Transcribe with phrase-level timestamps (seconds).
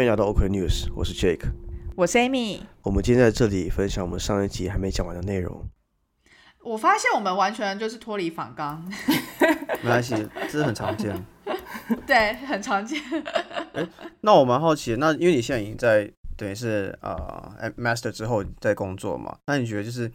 [0.00, 1.44] 欢迎来到 OK News，我是 Jake，
[1.94, 2.60] 我是 Amy。
[2.80, 5.62] 我们今天在这里分享我们上一集还没讲完的内容。
[6.64, 8.82] 我发现我们完全就是脱离反纲，
[9.84, 10.14] 没关系，
[10.44, 11.14] 这是很常见。
[12.08, 12.98] 对，很常见。
[13.74, 13.86] 哎，
[14.22, 20.10] 那我蛮好奇，那因为你现在已经在等于是呃 Master 之后在工作嘛，那你觉得就是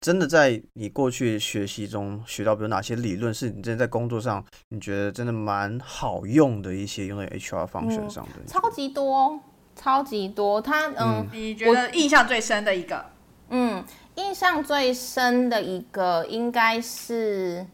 [0.00, 8.44] 真的在你过去学习中学到，比如哪些理论是你真的在工作上你觉得真的蛮好用的一些用在 HR 方向上的？
[8.46, 9.40] 超级多，
[9.74, 10.60] 超级多。
[10.60, 13.04] 他嗯，你觉得印象最深的一个？
[13.50, 13.84] 嗯。
[14.14, 17.64] 印象最深的一个应该是，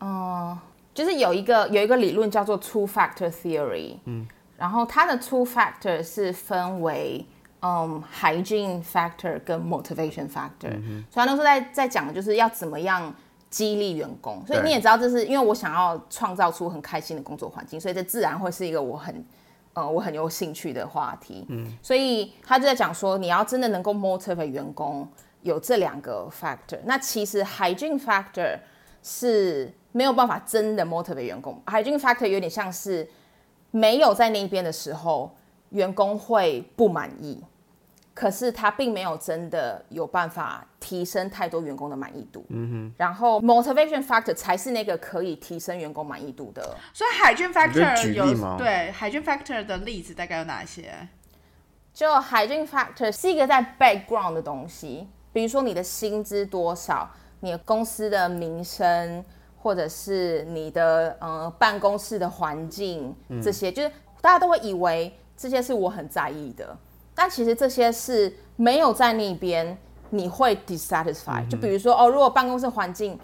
[0.00, 0.58] 嗯，
[0.92, 7.24] 就是有一个有一个理论叫做 two factor theory，嗯，然后它的 two factor 是分为，
[7.64, 10.70] 嗯，hygiene factor 跟 motivation factor，
[11.10, 13.14] 所以那时候在在讲的就是要怎么样
[13.48, 19.24] 激励员工，所以你也知道这是因为我想要创造出很开心的工作环境，所以这自然会是一个我很，
[19.72, 25.08] 呃，我很有兴趣的话题，嗯，所以他就在讲说你要真的能够 motivate 员工。
[25.44, 28.58] 有这两个 factor，那其实 hygiene factor
[29.02, 31.62] 是没有办法真的 motivate 员工。
[31.66, 33.06] hygiene factor 有点像是
[33.70, 35.36] 没有在那边的时候，
[35.68, 37.44] 员工会不满意，
[38.14, 42.46] 可是他并没有真的有办法提升太多员工的满意度。
[42.48, 42.94] 嗯哼。
[42.96, 46.76] 然后 motivation factor 才是那个可以提升员工满意度的。
[46.92, 51.08] 所以 hygiene factor 有对 hygiene factor 的例子大概有哪些？
[51.92, 55.08] 就 hygiene factor 是一个在 background 的东西。
[55.32, 59.24] 比如说你的薪资多少，你的公司的名声，
[59.60, 63.12] 或者是你的呃办公室的环境，
[63.42, 63.90] 这些就是
[64.20, 66.76] 大家都会以为这些是我很在意的，
[67.14, 69.76] 但其实这些是没有在那边
[70.10, 71.48] 你会 dissatisfied。
[71.48, 73.18] 就比如说哦，如果办公室环境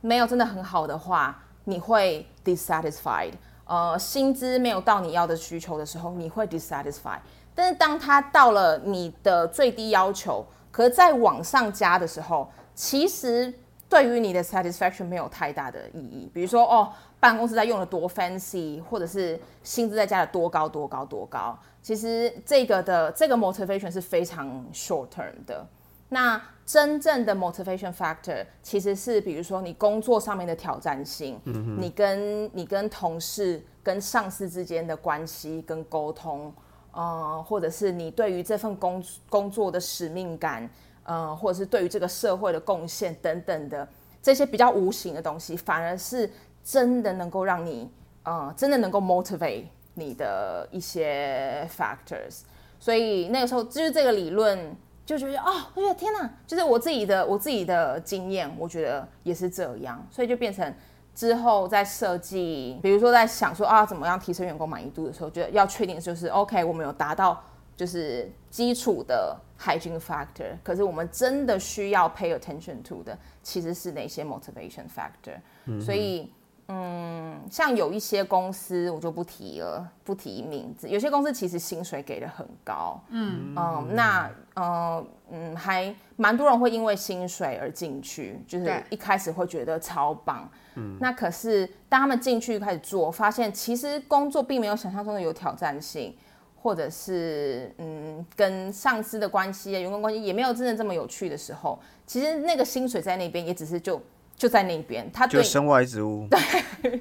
[0.00, 3.32] 没有真的很好的话，你会 dissatisfied。
[3.64, 7.20] 呃，薪资没有到你要的需求的时候，你会 dissatisfied。
[7.54, 10.44] 但是当它到了你的最低要求。
[10.70, 13.50] 可是再往上加的时候，其实
[13.88, 16.30] 对于你的 satisfaction 没有太大的意义。
[16.34, 25.66] 比如说，哦，办公室在用的多 fancy，或者是薪资在加的多高多高多高，其实这个的这个 motivation 是非常 short term 的。
[26.08, 36.52] 那真正的 motivation factor 其实是，比如说你工作上面的挑战性，嗯你跟你跟同事、跟上司之间的关系跟沟通。
[36.92, 40.66] 呃，或者是你对于这份工工作的使命感，
[41.02, 43.86] 呃，或者是对于这个社会的贡献等等的
[44.22, 46.30] 这些比较无形的东西，反而是
[46.66, 47.88] 真的能够让你，
[48.24, 52.40] 呃，真的能够 motivate 你的一些 factors。
[52.80, 60.74] 所以那个时候就是这个理论，就觉得哦，我觉得天哪，就是我自己的我自己的经验，我觉得也是这样，所以就变成。
[61.14, 67.42] 之后在设计，比如说在想说啊，怎么样提升员工满意度的时候，觉得要确定就是 OK，我们有达到
[67.74, 76.30] 就是基础的 hygiene factor，可是我们真的需要 pay attention to 的其实是哪些 motivation factor，嗯所以。
[76.68, 80.88] 嗯，像有一些公司我就不提了，不提名字。
[80.88, 96.16] 有些公司其实薪水给的很高，嗯嗯，那呃嗯还蛮多人会因为薪水而进去，就是一开始会觉得超棒，嗯，那可是当他们进去开始做，发现其实工作并没有想象中的有挑战性，
[96.60, 104.02] 或者是嗯跟上司的关系、员工关系也没有真的这么有趣的时候，其实那个薪水在那边也只是就。
[104.36, 106.28] 就在那边，他就身外之物。
[106.82, 107.00] 对，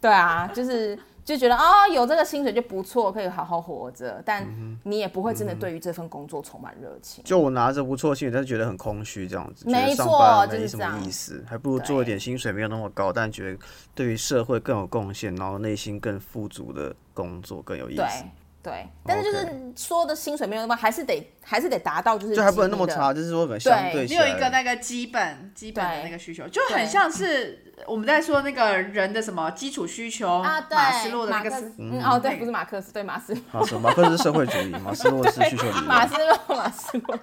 [0.00, 4.22] 对啊，就是就觉得啊，有这个薪水就不错，可以好好活着。
[4.24, 4.46] 但
[4.84, 7.24] 你也不会真的对于这份工作充满热情。
[7.24, 9.68] 就我拿着不错薪水，但是觉得很空虚，这样子。
[9.68, 11.44] 没错，就是什么意思？
[11.48, 13.58] 还不如做一点薪水没有那么高，但觉得
[13.94, 18.24] 对于社会更有贡献，然后内心更富足的工作更有意思。
[18.66, 37.18] 对，但是就是说的薪水没有那么，还是得还是得达到，就是就还不能那么差，就是说相对，你有一个那个基本基本的那个需求，就很像是我们在说那个人的什么基础需求啊，对，马斯洛的那个嗯哦，对，不是马克思，对马斯马斯马克思是社会主义， 马斯洛是需求理论，马斯洛马斯洛，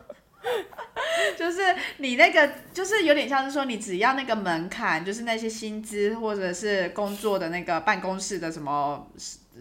[1.38, 1.60] 就是
[1.98, 9.06] 你那个就是有点像是说，你只要那个门槛，就是那些薪资或者是工作的那个办公室的什么。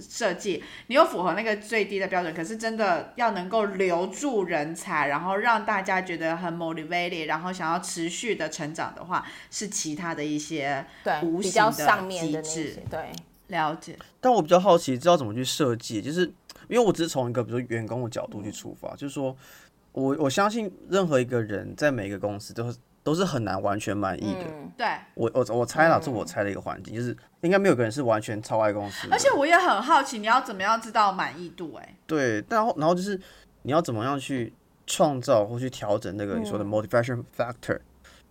[0.00, 12.78] 设计，你又符合那个最低的标准，可是真的要能够留住人才，然后让大家觉得很 motivated，然后想要持续的成长的话，是其他的一些对无形的机制。
[12.90, 13.12] 对，
[13.48, 13.98] 了解。
[14.20, 16.22] 但我比较好奇，知道怎么去设计，就是
[16.68, 19.36] 因为我只是从一个比如说员工的角度去出发，就是说
[19.92, 24.44] 我我相信任何一个人在每个公司都是都是很难完全满意的。
[24.44, 29.08] 嗯，对，我我我猜啦，嗯这我猜的一个环境，就是应该没有个人是完全超爱公司。
[29.10, 33.20] 而且我也很好奇，你要怎么样知道满意度、哎，对，然后然后就是
[33.62, 34.52] 你要怎么样去
[34.86, 37.80] 创造或去调整那个你说的嗯 motivation factor，、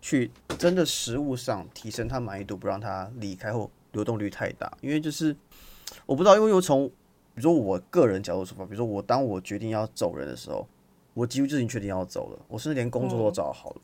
[0.02, 4.72] 去真的实物上提升他满意度，不让他离开或流动率太大。
[4.82, 5.36] 因为就是
[6.06, 10.68] 我不知道，因为又从比如说我个人角度出发，比如说我当我决定要走人的时候，
[11.14, 13.82] 我几乎就已经确定要走了，我甚至连工作都嗯找好了。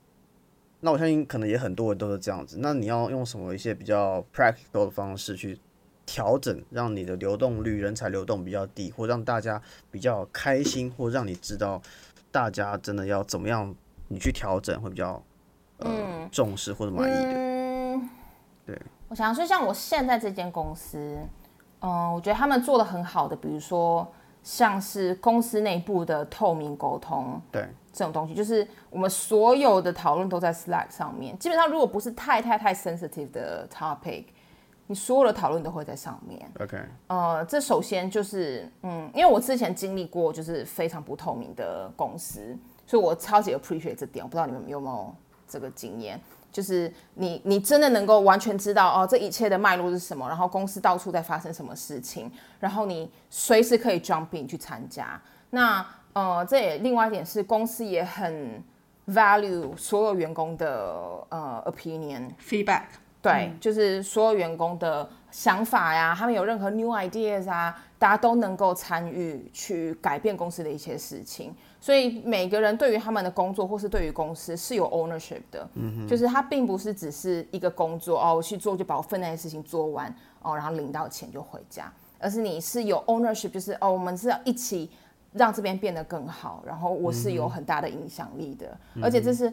[0.79, 2.57] 那我相信可能也很多人都是这样子。
[2.59, 5.59] 那你要用什么一些比较 practical 的方式去
[6.05, 11.81] 调整，让你的流动率、人才流动比较低，或让大家比较开心，或让你知道
[12.31, 13.73] 大家真的要怎么样，
[14.07, 15.21] 你去调整会比较
[15.79, 17.33] 呃、重视或者满意的。
[17.33, 18.09] 嗯，
[18.65, 21.17] 对，我想说，像我现在这间公司，
[21.81, 24.07] 嗯、我觉得他们做的很好的，比如说
[24.41, 31.35] 像是公司内部的透明沟通对，这种东西，就是我们所有的讨论都在 Slack 上面。
[31.39, 34.25] 基本上，如果不是太太太 sensitive 的 topic，
[34.85, 36.39] 你所有的讨论都会在上面。
[36.59, 36.77] OK，
[37.07, 42.55] 呃，这首先就是，嗯，因为我之前经历过就是非常不透明的公司，
[42.85, 44.23] 所以我超级 appreciate 这点。
[44.23, 45.15] 我不知道你们有没有
[45.47, 46.21] 这个经验，
[46.51, 55.19] 就是你你真的能够完全知道哦，这一切的脉络是什么，然后公司到处在发生什么事情，然后你随时可以 jump in 去参加。
[55.49, 55.83] 那
[56.17, 58.59] 呃，这也另外一点是公司也很
[59.09, 62.85] value 所有员工的呃 opinion，feedback，
[63.21, 71.53] 对，就是所有员工的想法呀，他们有任何 new ideas 啊，大家都能够参与去改变公司的一些事情。
[71.79, 80.11] 所以每个人对于他们的工作或是对于公司是有 ownership 的，嗯就是他并不是只是一个工作哦，我去做就把我分内的事情做完
[80.41, 84.89] 哦，然后领到钱就回家，而是你是有 ownership，就是哦，我们是要一起
[85.37, 89.51] 让这边变得更好，然后我是有很大的影响力的，而且这是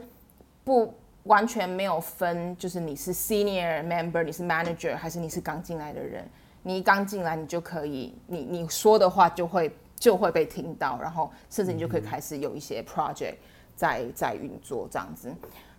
[0.65, 0.93] 不
[1.25, 6.27] 完全没有分，就是你是 senior member，你是 manager，还是你是刚进来的人。
[6.63, 13.35] 你一刚进来，你就可以，你你说的话就会就会被听到，然后甚至你就可以开始有一些 project
[13.77, 15.33] 在在运作这样子。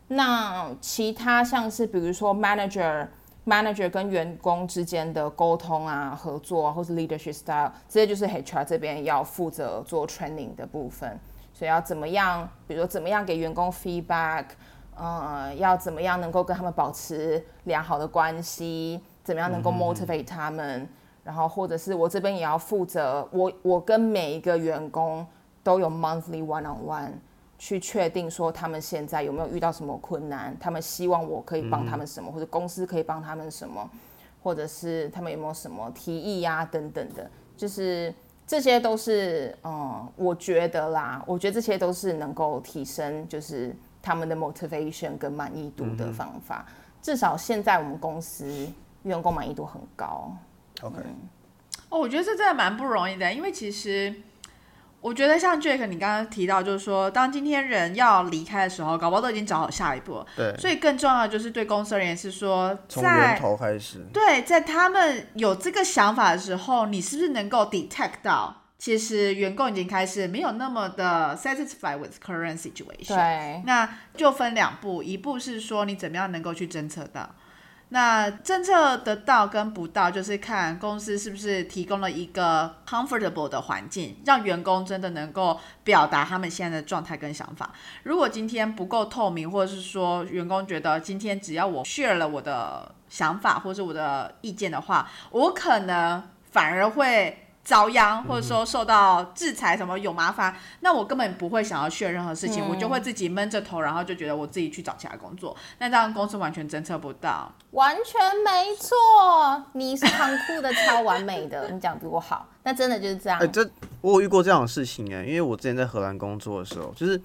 [0.07, 3.07] 那其他像是比如说 manager。
[3.45, 11.19] Manager 跟员工之间的沟通啊、合作啊，或是 leadership style，这些就是 HR 这边要负责做 training 的部分。
[11.53, 14.45] 所以要怎么样，比如说怎么样给员工 feedback，
[14.95, 20.87] 呃，要怎么样能够跟他们保持良好的关系，怎么样能够 motivate 他们，
[21.23, 25.25] 然后或者是我这边也要负责，我我跟每一个员工
[25.63, 27.11] 都有 monthly one on one。
[27.65, 33.89] 去确定说他们现在有没有遇到什么困难，他们希望我可以帮他们什么，或者公司可以帮他们什么，
[34.43, 37.27] 或者是他们有没有什么提议呀、等等的，
[37.57, 38.13] 就是
[38.45, 46.67] 这些都是嗯，我觉得啦，我觉得这些都是能够提升就是他们的 motivation 跟满意度的方法。
[47.01, 48.71] 至少现在我们公司
[49.01, 50.31] 员工满意度很高。
[50.83, 50.97] OK，
[51.89, 54.13] 哦，我觉得这真的蛮不容易的，因为其实
[55.05, 60.25] 我觉得像 Jake 你刚刚提到，就是说当今天人要离开的时候，搞不好都已经找好下一步了。
[60.35, 64.03] 对，所以更重要的就是对公司而言是说，从源在头开始。
[64.11, 73.15] 对在他们有这个想法的时候，你是不是能够 detect 到，其实员工已经开始没有那么的 satisfied with current situation。
[73.15, 77.29] 对，那就分两步，一步是说你怎么样能够去侦测到，
[77.95, 87.71] 那政策得到跟不到，就是看公司是不是提供了一个 comfortable 的环境，让员工真的能够表达他们现在的状态跟想法。
[88.03, 96.21] 如果今天不够透明，或者是说员工觉得今天只要我 share 了我的想法或者是我的意见的话，我可能
[96.51, 97.44] 反而会。
[97.65, 107.51] 遭殃，或者说受到制裁，什么有麻烦，那我根本不会想要 share 任何事情，我就会自己闷着头，然后就觉得我自己去找其他工作，那这样公司完全侦测不到。
[107.71, 113.39] 完全没错，你是很酷的超完美的， 你讲比我好，那真的就是这样。
[113.39, 113.67] 哎、这
[114.01, 117.19] 我有遇过这样的事情哎、因为我之前在荷兰工作的时候，就是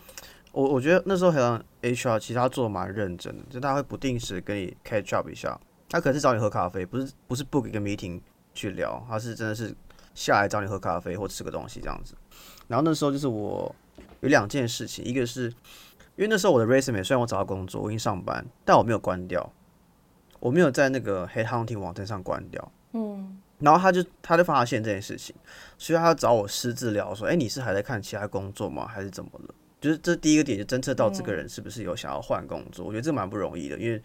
[0.52, 8.20] 我我觉得那时候好像 HR 其实他做的蛮认真的，就他会不定时跟你 catch up 一下，他可能是找你喝咖啡，不是不是 book 一个 meeting
[8.54, 9.72] 去聊，他是真的是
[10.20, 12.14] 下来找你喝咖啡或吃个东西这样子。
[12.68, 13.74] 然后那时候就是我
[14.20, 15.44] 有两件事情，一个是
[16.16, 19.50] 因为那时候我的 resume 虽然我找到工作，我已经上班，但我没有关掉，
[20.38, 22.72] 我没有在那个 head hunting 网站上关掉。
[22.92, 25.34] 嗯，然后他就他就发现这件事情，
[25.78, 28.86] 所以他找我私自聊说，哎，你是还在看其他工作吗？
[28.86, 29.54] 还是怎么了？
[29.80, 34.02] 就是这第一个点就侦测到这个人是不是有想要换工作，我觉得这蛮不容易的，因为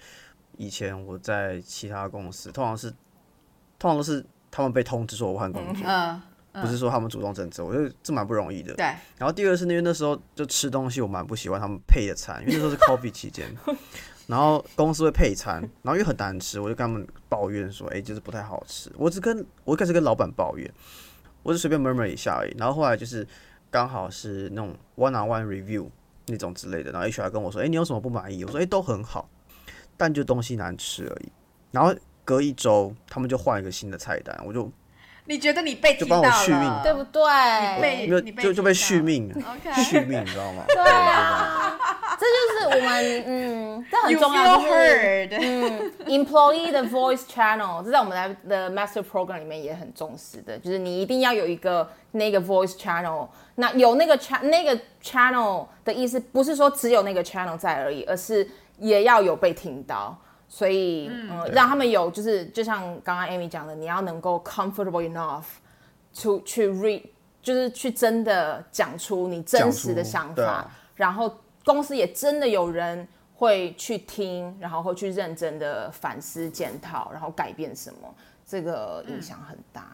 [0.55, 2.89] 以前我在其他公司，通常是
[3.77, 6.21] 通常都是他们被通知说我换工作，嗯，
[6.61, 8.73] 不是说他们主动增资，我觉得这蛮不容易的。
[8.75, 8.85] 对，
[9.17, 13.53] 然后第二个是因为那时候就吃东西，我蛮不喜欢他们配的餐，因为那时候是 coffee 期间，
[14.27, 18.89] 然后公司会配餐，然后又很难吃，我就跟他们抱怨说，哎、就是不太好吃。
[18.97, 20.71] 我只跟我一开始跟老板抱怨，
[21.43, 22.55] 我就随便 murmur 一下而已。
[22.57, 23.27] 然后后来就是
[23.69, 25.89] 刚好是那种 one on one review
[26.27, 28.45] 那种之类的，然后 HR 跟我说，哎、你有什么不满意？
[28.45, 29.29] 我说，哎、都很好，
[29.97, 31.29] 但就东西难吃而已。
[31.71, 31.93] 然后
[32.25, 34.69] 隔一周，他们就换一个新的菜单，我就
[35.27, 37.21] 你觉得你被就听到帮我续命了，对不对？
[37.81, 39.33] 被因为你被就就被续命
[39.75, 40.63] 续命，你知道吗？
[40.67, 41.79] 对啊，
[42.19, 53.27] 这就是我们嗯，这很重要，就是 heard，嗯，employee 的 voice channel，这在我们的的 master program 里面也很重视的，就是你一定要有一个那个 voice channel。
[53.55, 58.47] 那有那个 cha 那个 channel 的意思，不是说只有那个 channel 在而已，而是
[58.79, 60.15] 也要有被听到。
[60.55, 65.43] 所以，嗯，让他们有就是，就像刚刚 Amy 讲的，你要能够 comfortable enough
[66.21, 67.03] to 去 read，
[67.41, 71.29] 就是去真的讲出你真实的想法，然后
[71.65, 78.15] 公司也真的有人会去听，然后会去认真的反思检讨，然后改变什么，
[78.47, 79.85] 这个影响很大。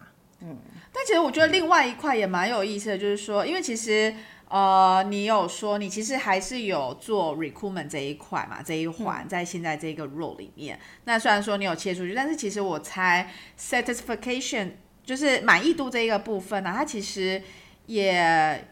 [0.42, 0.56] 嗯。
[0.92, 4.14] 但其实我觉得另外一块也蛮有意思的，就是说，因为其实
[4.52, 10.78] 呃，你有说你其实还是有做 recruitment 这一块嘛，这一环在现在这个 role 里面。
[11.04, 17.42] 那虽然说你有切出去，但是其实我猜 satisfaction 就是满意度这一个部分呢、它其实
[17.86, 18.68] 也。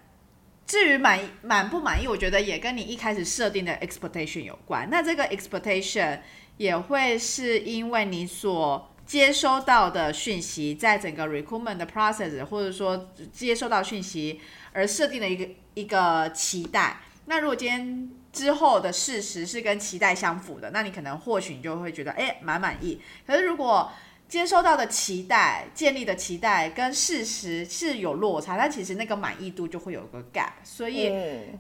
[0.66, 4.88] 至于满意满不满意，我觉得也跟你一开始设定的 expectation 有关。
[4.88, 6.20] 那这个 expectation
[6.58, 14.40] 也会是因为你所接收到的讯息，在整个 recruitment 的 process，或者说接收到讯息
[14.72, 16.98] 而设定的一个一个期待。
[17.26, 23.00] 那如果今天之后的事实是跟期待相符的，那你可能或许你就会觉得哎蛮满意。
[23.26, 23.90] 可是如果
[24.28, 30.52] 接收到的期待、建立的期待跟事实是有落差，那其实那个满意度就会有个 gap。
[30.62, 31.12] 所以，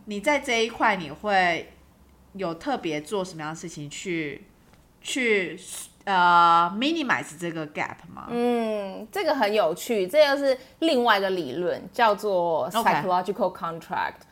[0.04, 1.72] 你在这一块你会
[2.34, 4.44] 有特别做什么样的事情去
[5.02, 5.58] 去
[6.12, 8.26] 呃 minimize 这个 gap 吗？
[8.30, 14.22] 嗯，这个很有趣，这个是另外一个理论，叫做 psychological contract。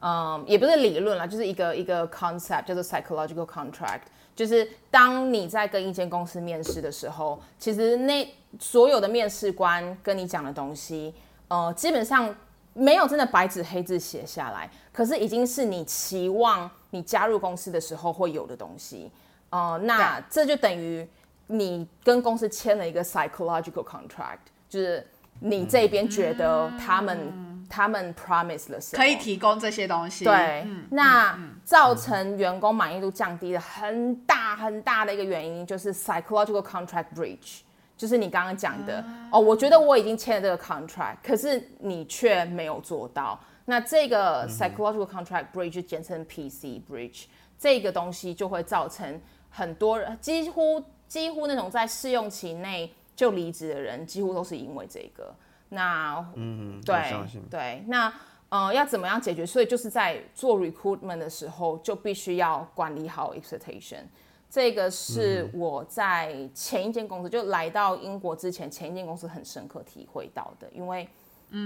[0.00, 4.02] 嗯，也不是理论啦，就是一个一个 concept 叫做 psychological contract。
[4.34, 8.28] 就是当你在跟一间公司面试的时候，其实那
[8.60, 11.14] 所有的面试官跟你讲的东西，
[11.48, 12.32] 呃，基本上
[12.74, 19.10] 没有真的白纸黑字写下来，可是已经是你期望你加入公司的时候会有的东西。
[19.48, 21.08] 呃，那这就等于
[21.48, 24.38] 你跟公司签了一个 psychological contract，
[24.68, 25.06] 就是
[25.40, 30.24] 你这边觉得他们、他们 promise 了什么，可以提供这些东西。
[30.24, 37.60] 对，那造成员工满意度降低的很大很大的一个原因就是 psychological contract breach，
[37.96, 43.38] 就是你刚刚讲的、哦，我觉得我已经签了这个 contract，可是你却没有做到。
[43.66, 47.24] 那这个 psychological contract breach 就简称 PC breach，
[47.58, 55.34] 这个东西就会造成很多人几乎几乎那种在试用期内就离职的人，几乎都是因为这个。
[55.68, 57.40] 那嗯，我对。
[57.50, 58.12] 对，那
[58.48, 59.44] 呃要怎么样解决？
[59.44, 64.02] 所以就是在做 recruitment 的时候，就必须要管理好 expectation。
[64.48, 71.08] 这个是我在前一间公司，就来到英国之前，前一间公司很深刻体会到的，因为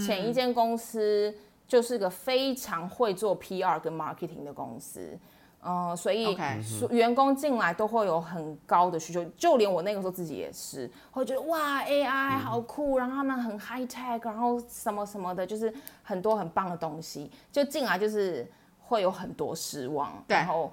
[0.05, 1.33] 前一间公司
[1.69, 5.17] 就是个非常会做 PR 跟 marketing 的公司。
[5.63, 6.37] 嗯、所以
[6.91, 18.47] 员工进来都会有很高的需求，就连我那个时候自己也是，会觉得哇 AI 好酷，然后他们很 high tech，然后什么什么的，就是很多很棒的东西，就进来就是
[18.81, 20.13] 会有很多失望。
[20.27, 20.73] 然后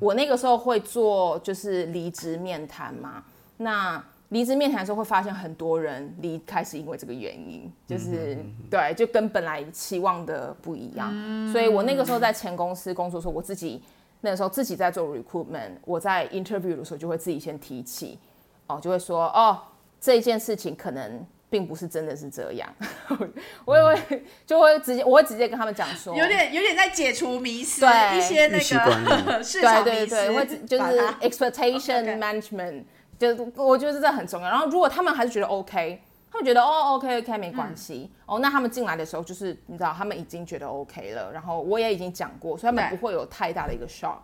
[0.00, 3.24] 我那个时候会做就是离职面谈嘛，
[3.56, 8.36] 那离职面谈的时候会发现很多人离开是因为这个原因，就是、
[8.70, 11.10] 对，就跟本来期望的不一样。
[11.50, 13.82] 所以我那个时候在前公司工作的时候，我自己
[14.20, 18.18] 那个时候自己在做 recruitment，我在 interview 的时候就会自己先提起，
[18.66, 19.58] 哦，就会说哦
[20.00, 22.68] 这件事情可能并不是真的是这样，
[23.64, 28.18] 我也会就会直接我会直接跟他们讲说，有点有点在解除迷思，对。
[28.18, 28.60] 一些那个
[29.42, 32.84] 市场迷思，对对对，会就是 expectation management，
[33.18, 34.48] 就我觉得这很重要。
[34.48, 44.20] 然后如果他们还是觉得 OK，他们觉得哦 OK OK 没关系、哦，那他们进来的时候就是你知道他们已经觉得 OK 了，然后我也已经讲过，所以他们不会有太大的一个 shock。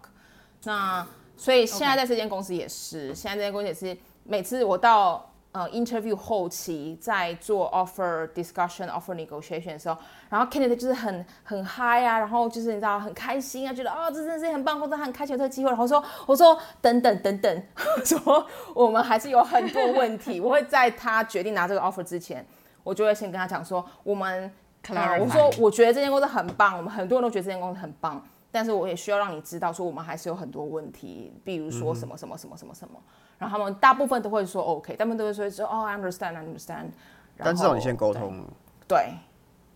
[0.64, 1.06] 那
[1.36, 5.30] 所以现在在这间公司也是现在这间公司也是每次我到。
[5.54, 9.96] 呃，interview 后期在做 offer discussion、offer negotiation 的时候，
[10.28, 17.62] 然后 candidate 就是很很嗨啊，然后就是你知道很开心啊，觉得哦这真的是很棒，或者很开心有这个机会，然后说我说等等等等，
[18.04, 18.44] 说
[18.74, 22.44] 我们还是有很多问题，我会在他决定拿这个 offer 之前，
[22.82, 24.52] 我就会先跟他讲说，我们，
[24.88, 28.20] 呃 Clarify 我说我觉得这间公司很棒，我们很多人都觉得这间公司很棒，
[28.54, 33.02] 但是我也需要让你知道说我们还是有很多问题，比如说什么什么什么什么什么，
[33.36, 36.90] 然后他们大部分都会说 OK，他们都会说说哦 I understand I understand，
[37.36, 38.52] 但至少你先沟通了。
[38.86, 39.14] 对，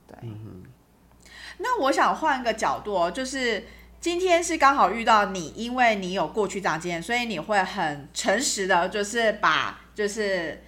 [0.07, 0.17] 对，
[1.59, 3.65] 那我想换个角度哦，就是
[4.01, 10.63] 今天是刚好遇到你，因为你有过去这样经验，所以你会很诚实的，就是把就是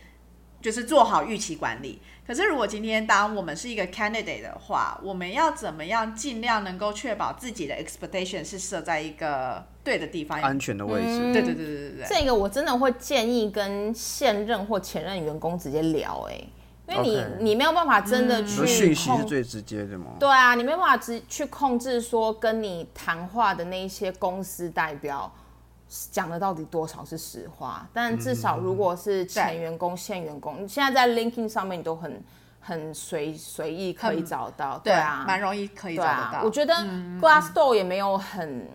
[0.60, 2.02] 就是做好预期管理。
[2.26, 10.40] 可是如果今天当我们是一个 candidate 的话，我们要怎么样尽量能够确保自己的 expectation 是设在一个对的地方？
[10.40, 12.06] 安全的位置，对对对对对对。
[12.08, 16.40] 这个我真的会建议跟现任或前任员工直接聊、哎，
[16.88, 20.12] 因为你你没有办法真的去说讯息是控最直接的吗？
[20.20, 25.32] 对啊，你没有办法直去控制说跟你谈话的那一些公司代表
[26.12, 32.22] 讲的到底多少是实话，但至少如果是前员工、现员工，你现在在 LinkedIn 上面你都很
[32.60, 36.74] 很随随意可以找到，对啊，蛮容易可以找得到。，啊我觉得
[37.20, 38.68] Glassdoor 也没有很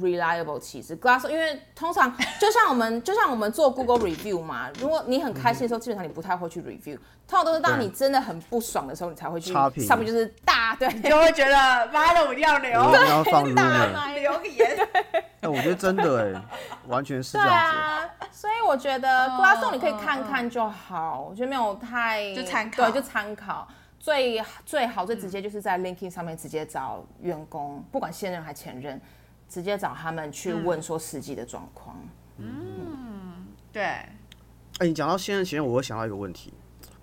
[0.00, 6.96] reliable 其实 Glass，因为通常就像我们就像我们做 Google review 嘛，如果你很开心的时候，基本上你不太会去 review，
[7.26, 9.84] 通常都是当你真的很不爽的时候，你才会去差评。
[9.84, 10.88] 上面就是大对。
[10.92, 14.76] 你就会觉得妈的，我一定要留我一定要放大骂留个言。
[15.40, 16.42] 哎，我觉得真的哎，
[16.88, 17.76] 完全是这对样子。
[17.76, 23.68] 啊，所以我觉得 Glassdoor 你可以看看就好，我觉得没有太就参考对，就参考。
[24.00, 29.00] 最最好最直接就是在 LinkedIn 上面直接找员工，不管现任还前任，
[29.48, 31.96] 直接找他们去问说实际的状况。
[32.38, 34.08] 嗯对，哎，
[34.80, 36.52] 你讲到现在前任，我会想到一个问题，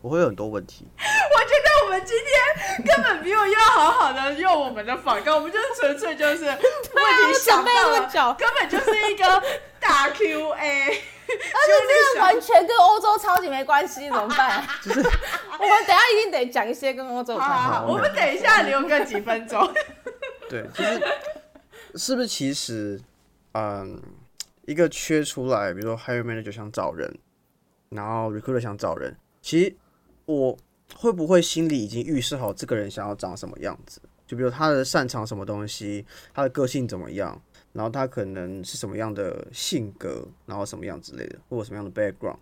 [0.02, 0.88] 我会有很多问题。
[0.98, 6.60] 我觉得我们今天根本没有要好好的用我们的访告，我们就是纯粹就是 问题
[7.42, 9.44] 想到了，久根本就是一个
[9.80, 11.04] 大 Q A。
[11.32, 14.62] 而且这个完全跟欧洲超级没关系，怎么办？
[14.84, 17.54] 就是我们等一下一定得讲一些跟欧洲有好。
[17.54, 19.74] 好好，我们等一下留个几分钟。
[20.50, 21.02] 对，就是
[21.96, 23.00] 是不是其实，
[23.54, 24.02] 嗯，
[24.66, 27.14] 一个缺出来，比如说 hire manager 想找人，
[27.90, 29.76] 然后 recruiter 想找人，其实
[30.26, 30.58] 我
[30.96, 34.02] 会不会心里已经预设好这个人想要长什么样子？
[34.26, 37.42] 就比如他的擅长什么东西，他的个性怎么样，
[37.74, 42.38] 然后他可能是什么样的性格，然后什么样之类的，或者什么样的 background，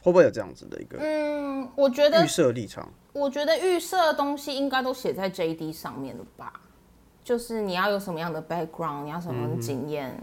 [0.00, 2.92] 会不会有这样子的一个嗯，我觉得预设立场？
[3.12, 6.52] 我觉得预设的东西应该都写在 JD 上面了吧？
[7.26, 10.16] 就是你要有什么样的 background，你要什么样的经验。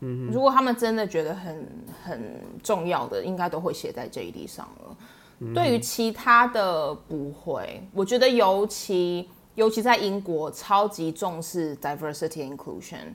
[0.00, 1.68] 嗯，如果他们真的觉得很
[2.02, 5.54] 很重要的，应该都会写在 JD 上了。
[5.54, 13.14] 对于其他的不会，我觉得尤其尤其在英国超级重视 diversity and inclusion，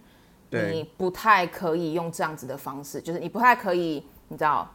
[0.49, 4.73] 你，不太可以用这样子的方式，就是你不太可以，你知道，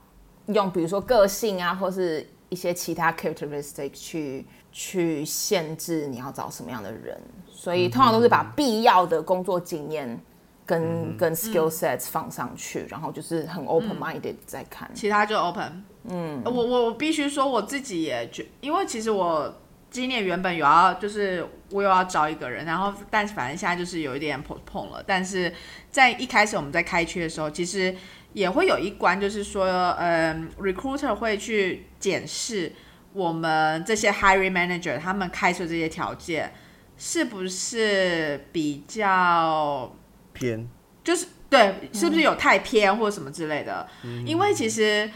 [0.49, 7.19] 用比如说个性啊，或是一些其他 characteristic 去去限制你要找什么样的人，
[7.51, 10.21] 所以通常都是把必要的工作经验
[10.67, 14.91] 跟、跟 skill sets 放上去，然后就是很 open minded 在看。
[14.95, 15.83] 其他就 open。
[16.11, 19.55] 嗯，我我我必须说我自己也觉，因为其实我
[19.91, 25.03] 今年原本有要，就是我有要招一个人，然后但是反正现在就是有一点 postpone 了。
[25.07, 25.51] 但是
[25.91, 27.95] 在一开始我们在开缺的时候，其实
[28.33, 29.67] 也会有一关，就是说，
[29.99, 32.73] 嗯，recruiter 会去检视
[33.13, 36.53] 我们这些 hiring manager 他们开出这些条件
[36.97, 39.95] 是不是比较
[40.33, 40.69] 偏。
[41.05, 43.87] 就是对，是不是有太偏或者什么之类的？
[44.25, 45.11] 因为其实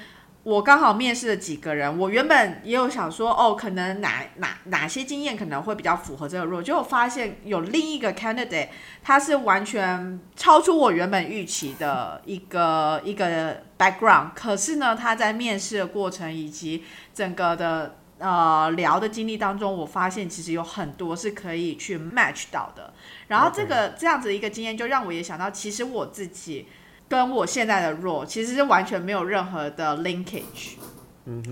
[0.47, 8.69] 我刚好面试了几个人，我原本也有想说，哦，可能哪哪哪些经验可能会比较符合这个 role，结果发现有另一个 candidate，
[9.03, 22.93] 他是完全超出我原本预期的一个一个 background，可是呢，他在面试的过程以及整个的呃聊的经历当中，我发现其实有很多是可以去 match 到的。
[23.27, 26.69] 然后这个这样子的一个经验，就让我也想到，其实我自己
[27.09, 30.75] 跟我现在的 role 其实是完全没有任何的 linkage。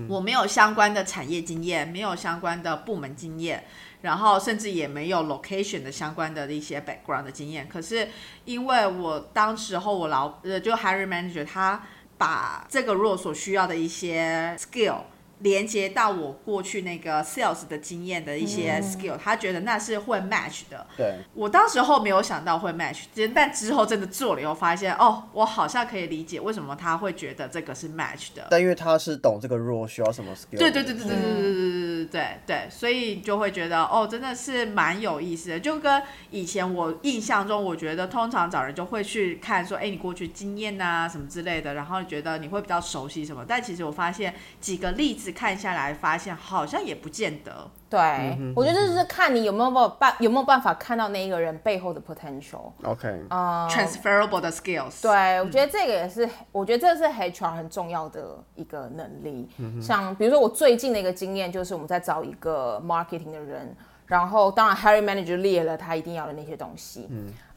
[0.07, 3.61] 我没有相关的产业经验，没有相关的部门经验，
[4.01, 7.67] 然后甚至也没有 location 的相关的一些 background 的经验。
[7.67, 8.07] 可是
[8.45, 11.83] 因为我当时候我老呃就 hiring manager 他
[12.17, 14.99] 把这个 role 所需要的一些 skill
[15.39, 20.87] 连接到我过去那个 sales 的经验的一些 skill，、他觉得那是会 match 的。
[20.95, 28.47] 对，我当时候没有想到会 match，但之后真的做了以后发现，哦，我好像可以理解为什么他会觉得这个是 match 的。
[28.49, 47.69] 但因为他是懂这个 role 需要什么 skill，对对对对对对对对对对对对对，所以你就会觉得哦，真的是蛮有意思的，就跟以前我印象中，我觉得通常找人就会去看说，哎，你过去经验啊什么之类的，然后觉得你会比较熟悉什么，但其实我发现几个例子看下来，发现好像也不见得。
[47.89, 52.71] 对，我觉得这是看你有没有办有没有办法看到那一个人背后的 potential。
[52.83, 55.01] OK，啊、transferable 的 skills。
[55.01, 59.49] 对，我觉得这个也是，我觉得这是 HR 很重要的一个能力。
[59.81, 63.73] 像比如说我最近的一个经验，就是我们在找一个 marketing 的人，
[64.05, 67.09] 然后当然 hiring manager 列了他一定要的那些东西，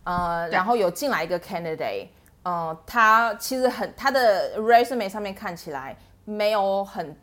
[0.04, 2.06] 呃，然后有进来一个 candidate，
[2.44, 7.16] 呃，他其实很他的 resume 上面看起来没有很，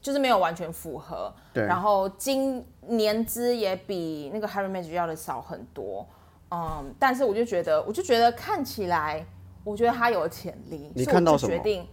[0.00, 6.06] 就是没有完全符合，对然后今年资也比那个 hiring manager 要的少很多，
[6.50, 9.24] 嗯，但是我就觉得，我就觉得看起来，
[9.62, 11.86] 我觉得他有潜力，你所以我看到什么就决定，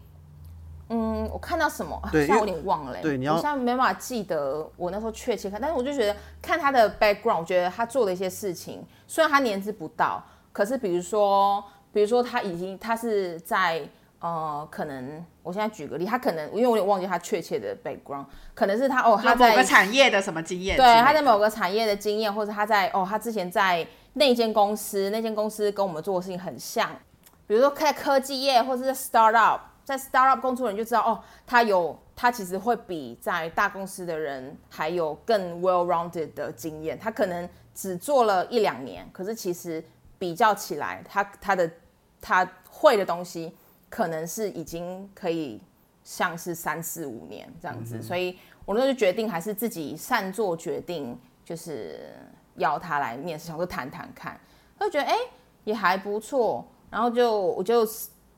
[0.89, 2.01] 嗯，我看到什么？
[2.11, 13.87] 对现在我有点忘了欸、对你要我现在没办法记得我那时候确切看，但是我就觉得看他的 background，我觉得他做的一些事情，虽然他年资不到，可是比如说，比如说他已经他是在
[14.19, 18.25] 呃，可能我现在举个例，他可能因为我有点忘记他确切的 background，
[18.55, 20.75] 可能是他哦他在他某个产业的什么经验？
[20.75, 26.89] 对，他在某个产业的经验，或者他在哦，他之前在那间公司，那间公司跟我们做的事情很像，
[27.45, 39.83] 比如说在科技业或者是在 startup，在 startup 工作人就知道哦，他有他其实会比在大公司的人还有更 well-rounded 的经验，他可能只做了一两年，可是其实
[40.17, 41.69] 比较起来，他他的
[42.19, 43.55] 他会的东西
[43.89, 45.61] 可能是已经可以
[46.03, 52.13] 像是三四五年这样子，所以我那时候就决定还是自己擅做决定，就是
[52.55, 54.39] 要他来面试，想说谈谈看，
[54.77, 55.15] 他就觉得哎、
[55.63, 57.87] 也还不错，然后就我就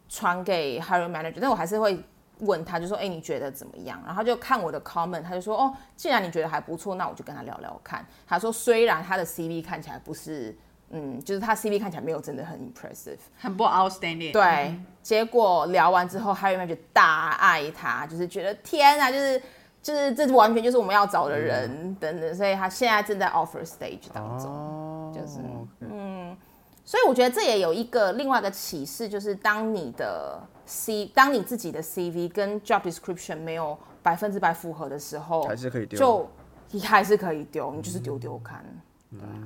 [0.07, 1.99] 传给 hiring manager，但我还是会
[2.39, 3.99] 问他，就说哎、你觉得怎么样？
[4.05, 8.05] 然后他就看我的 comment，他就说哦，既然你觉得还不错，那我就跟他聊聊看。
[8.27, 10.55] 他说虽然他的 CV 看起来不是。
[10.91, 14.31] 嗯，就是他 CV 看起来没有真的很 impressive，很不 outstanding。
[14.31, 19.41] 对，结果聊完之后，Harry Manager 大爱他，就是觉得天啊，就是
[19.81, 24.47] 就是这完全就是我们要找的人，等等，所以他现在正在 offer stage 当中。
[24.51, 25.39] 哦，就是
[25.81, 26.35] 嗯，
[26.83, 36.29] 所以我觉得这也有一个另外一个启示，就是当你的 C，当你自己的 CV 跟 job description 没有百分之百符合的时候，还是可以丢就
[36.71, 38.65] 你还是可以丢，你就是丢丢看。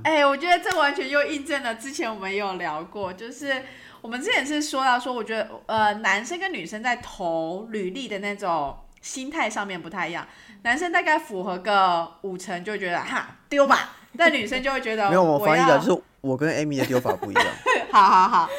[0.04, 3.64] 哎、我觉得这完全又印证了之前我们也有聊过，就是
[4.02, 10.28] 我们之前是说到说，我觉得呃，男生跟女生在投履历的那种心态上面不太一样，
[10.64, 17.46] 男生大概符合个五成就觉得哈丢吧， 但女生就会觉得没有我翻译的，就是我跟 Amy 的丢法不一样。
[17.92, 18.50] 好好好，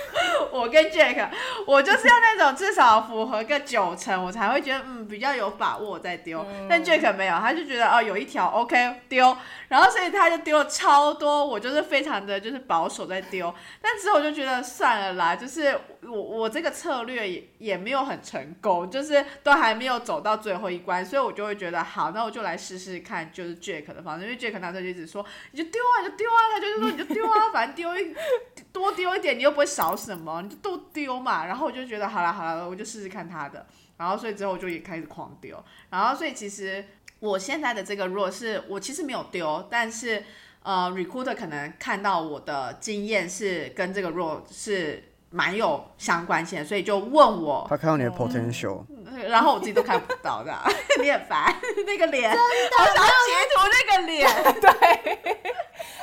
[0.52, 1.28] 我跟 Jack，
[1.66, 6.44] 我就是要那种至少符合个九成，我才会觉得嗯比较有把握再丢。
[6.68, 9.36] 但 Jack 没有，他就觉得哦有一条 OK 丢，
[9.68, 13.54] 然后所以他就丢了超多，我就是非常的就是保守在丢。
[13.80, 28.14] 但之后我就觉得算了啦，就是我我这个策略也也没有很成功，就是都还没有走到最后一关，所以我就会觉得好，那我就来试试看，就是 Jack 的方式，因为 Jack 那时候就一直说你就丢啊，你就丢啊，他就是说你就丢啊， 反正丢一
[28.72, 31.46] 多丢一点，你又不会少什么，你就都丢嘛。
[31.46, 33.66] 然后我就觉得好了好了，我就试试看他的。
[33.96, 35.62] 然后所以之后我就也开始狂丢。
[35.90, 36.84] 然后所以其实
[37.20, 40.24] 我现在的这个弱是我其实没有丢，但是
[40.62, 48.82] 呃，recruiter 可能看到我的经验是跟这个 rule 是蛮有相关性的，所以就问我，他看到你的 potential，
[49.28, 50.56] 然后我自己都看不到的，
[51.02, 51.54] 你很烦
[51.86, 54.28] 那个脸，我想要截图那个脸。
[54.60, 54.70] 对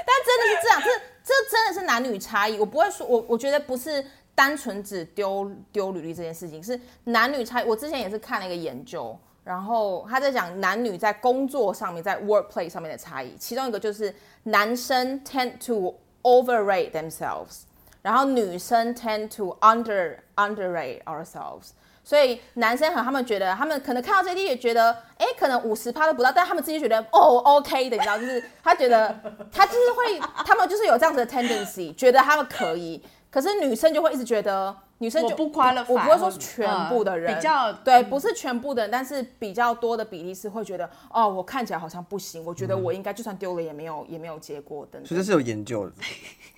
[0.04, 0.90] 但真的是这样，这
[1.24, 2.58] 这真的是男女差异。
[2.60, 7.64] 我不会说，我我觉得不是单纯只丢丢履历这件事情，是男女差。
[7.64, 13.36] 我之前也是看了一个研究，然后他在讲男女在工作上面，在 workplace 上面的差异。
[13.38, 14.14] 其中一个就是
[14.44, 17.64] 男生 tend to overrate themselves，
[18.02, 21.72] 然后女生 tend to under underrate ourselves。
[22.04, 29.16] 所以男生很，他们觉得他们可能看到这题也觉得，哎，可能五十趴都不到，但他们自己觉得哦，OK 的，你知道，就是他觉得
[29.52, 33.04] 他就是会，他们就是有这样子的 tendency，觉得他们可以。
[33.32, 45.08] 可是女生就会一直觉得，女生就我不 qualify，我不会说全部的人，嗯比较对，不是全部的人，但是比较多的比例是会觉得，哦，我看起来好像不行，我觉得我应该就算丢了也没有也没有结果等等。
[45.08, 45.94] 所以这是有研究的。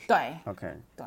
[0.07, 1.05] 对 OK，对，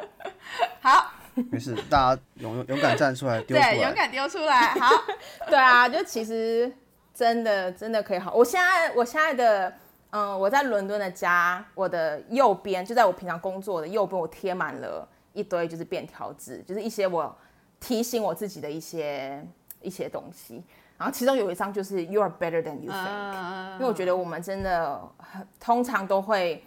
[0.80, 3.94] 好，没事，大家勇勇敢站出来，丢出对，勇。
[3.94, 4.68] 敢丢出来。
[4.74, 4.90] 好，
[5.46, 6.72] 对啊，就其实
[7.14, 8.32] 真的真的可以好。
[8.34, 9.72] 我现在我现在的
[10.16, 17.36] 嗯，我在伦敦的家，我的右边就在我平常工作的右边，我贴满了一堆就是便条纸，就是一些我
[17.80, 19.44] 提醒我自己的一些
[19.80, 20.62] 一些东西。
[20.96, 26.64] 然后其中有一张就是 You are better than you think，、嗯因为我觉得我们真的很通常都会，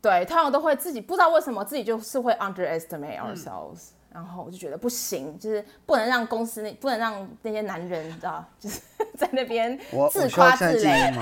[0.00, 8.80] 对，通常都会自己不知道为什么自己就是会 underestimate ourselves，、然后我就觉得不行，就是不能让公司那不能让那些男人，你知道，就是
[9.16, 9.78] 在那边
[10.10, 11.14] 自夸自擂？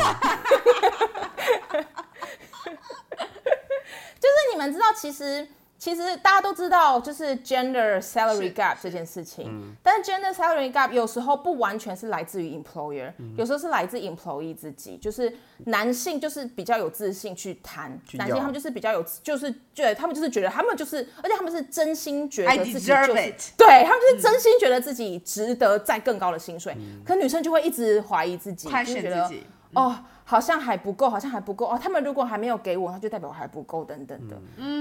[4.18, 5.46] 就是你们知道，其实
[5.78, 9.76] 其实大家都知道，就是 gender salary gap 这件事情。
[9.82, 14.96] 但是 gender salary gap 有时候不完全是来自于 employer，、有时候是来自 employee 自己。
[14.96, 15.32] 就是
[15.66, 26.76] 男性就是比较有自信去谈，去男性他们就是比较有，就是对他们就是觉得他们就是，而且他们是真心觉得自己就 deserve 是 it 对他们就是真心觉得自己值得再更高的薪水。
[27.04, 29.30] 可女生就会一直怀疑自己，快就是觉得。
[29.74, 29.94] 哦，
[30.28, 31.78] 好像还不够，好像还不够哦。
[31.80, 34.36] 他们如果还没有给我，那就代表我还不够，等等的。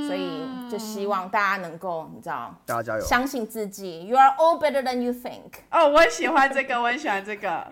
[0.08, 3.06] 所以就希望大家能够，你知道，大家加油！
[3.06, 4.08] 相信自己。
[4.08, 5.60] You are all better than you think。
[5.70, 7.68] 哦，我很喜欢这个，我很喜欢这个。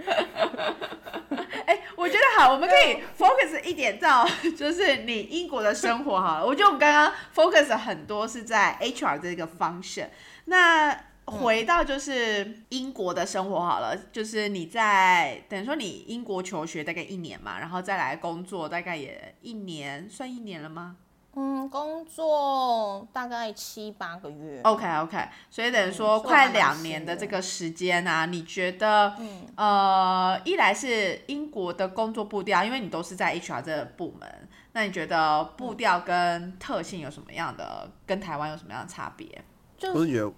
[1.66, 4.24] 哎、我觉得好，我们可以 focus 一点到
[4.56, 6.46] 就是你英国的生活好了。
[6.46, 10.10] 我觉得我们刚刚 focus 很多是在 HR 这个 function。
[10.46, 20.98] 那回到就是英国的生活好了，就是你在等于说你英国求学大概一年嘛，然后再来工作大概也一年，算一年了吗？
[21.36, 24.62] 嗯，工作大概七八个月。
[24.64, 25.18] OK OK，
[25.50, 39.44] 所以等于说快两年的这个时间啊，你觉得，嗯呃，一来是英国的工作步调，因为你都是在 HR 这个部门，那你觉得步调跟特性有什么样的，跟台湾有什么样的差别？
[39.76, 40.32] 就是我是觉得，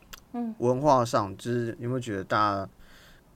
[0.60, 2.70] 文化上就是有没有觉得大家，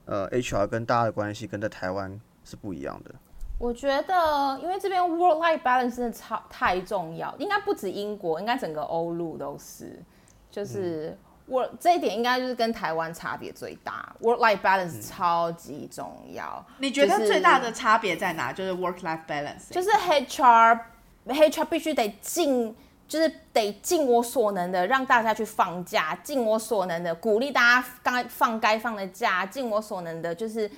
[0.06, 3.14] 呃，HR 跟大家的关系跟在台湾是不一样的？
[3.58, 10.02] 我觉得，因为这边 work-life balance 真的超太重要，应该不止英国，应该整个欧陆都是，
[10.50, 11.16] 就是。
[11.50, 16.64] work 这一点应该就是跟台湾差别最大，work-life balance 超级重要。
[16.78, 18.52] 你觉得最大的差别在哪？
[18.52, 20.78] 就是 work life balance，就是 HR
[21.26, 22.72] HR 必须得尽，
[23.10, 30.70] 就是得尽我所能的让大家去放假，尽我所能的鼓励大家该放该放的假，尽我所能的就是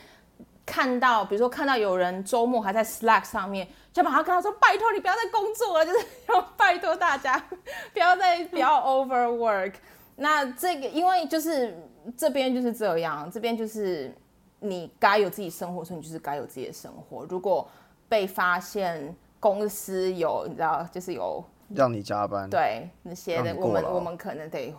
[0.64, 7.38] 看到，比如说看到有人周末还在 Slack 上面，就马上跟他说：“拜托你不要再工作了，就是 要拜托大家
[7.92, 9.74] 不要再不要 overwork。”
[10.16, 11.76] 那这个因为就是
[12.16, 14.10] 这边就是这样，这边就是
[14.60, 17.26] 你该有自己生活，所以你就是该有自己的生活。
[17.28, 17.68] 如果
[18.08, 24.74] 被发现公司有你知道就是有让你加班，对那些的，我们我们可能得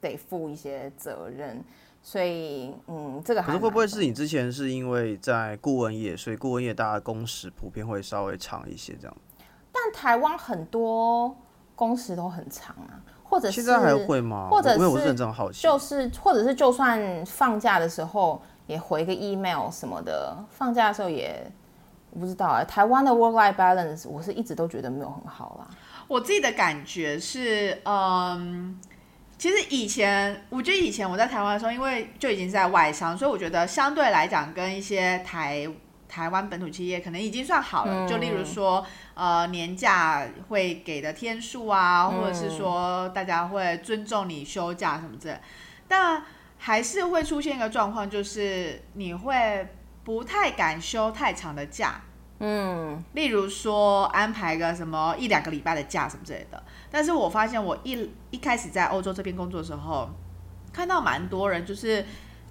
[0.00, 1.62] 得负一些责任。
[2.04, 9.16] 所以，嗯，这个还可是会不会是你之前是因为在顾问业，所以顾问业大家工时普遍会稍微长一些这样？
[9.70, 11.32] 但台湾很多
[11.76, 14.48] 工时都很长啊，或者是现在还会吗？
[14.50, 21.48] 或者是是认真好奇，就是或者是就算放假的时候也回个 email 什么的，放假的时候也
[22.10, 25.70] 我不知道哎、台湾的 work life balance 我是一直都觉得没有很好啦。
[26.12, 28.78] 我自己的感觉是，嗯，
[29.38, 35.66] 其实以前，我觉得以前我在台湾的时候，因为就已经是在外商，所以我觉得相对来讲，跟一些台
[36.06, 38.06] 台湾本土企业可能已经算好了。
[38.06, 45.40] 就例如说，呃，年假会给的天数啊，或者是说大家会尊重你休假什么之类的，
[45.88, 46.22] 但
[46.58, 49.66] 还是会出现一个状况，就是你会
[50.04, 52.02] 不太敢休太长的假。
[52.44, 56.60] 嗯，例如说安排个什么一两个礼拜的假什么之类的。
[56.90, 60.10] 但是我发现我一一开始在欧洲这边工作的时候，
[60.72, 62.04] 看到蛮多人就是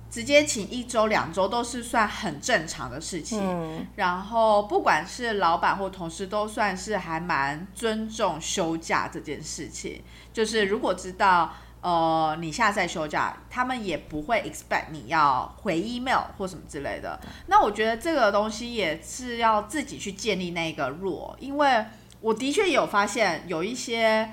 [0.10, 3.41] 直接请一周两周都是算很正常的事情。
[3.43, 10.01] 嗯然后不管是老板或同事，都算是还蛮尊重休假这件事情。
[10.32, 17.20] 就是如果知道呃你下次在休假，他们也不会 expect 你要回 email 或什么之类的。
[17.48, 21.86] 那我觉得这个东西也是要自己去建立那个 rule，因为
[22.22, 24.32] 我的确有发现有一些。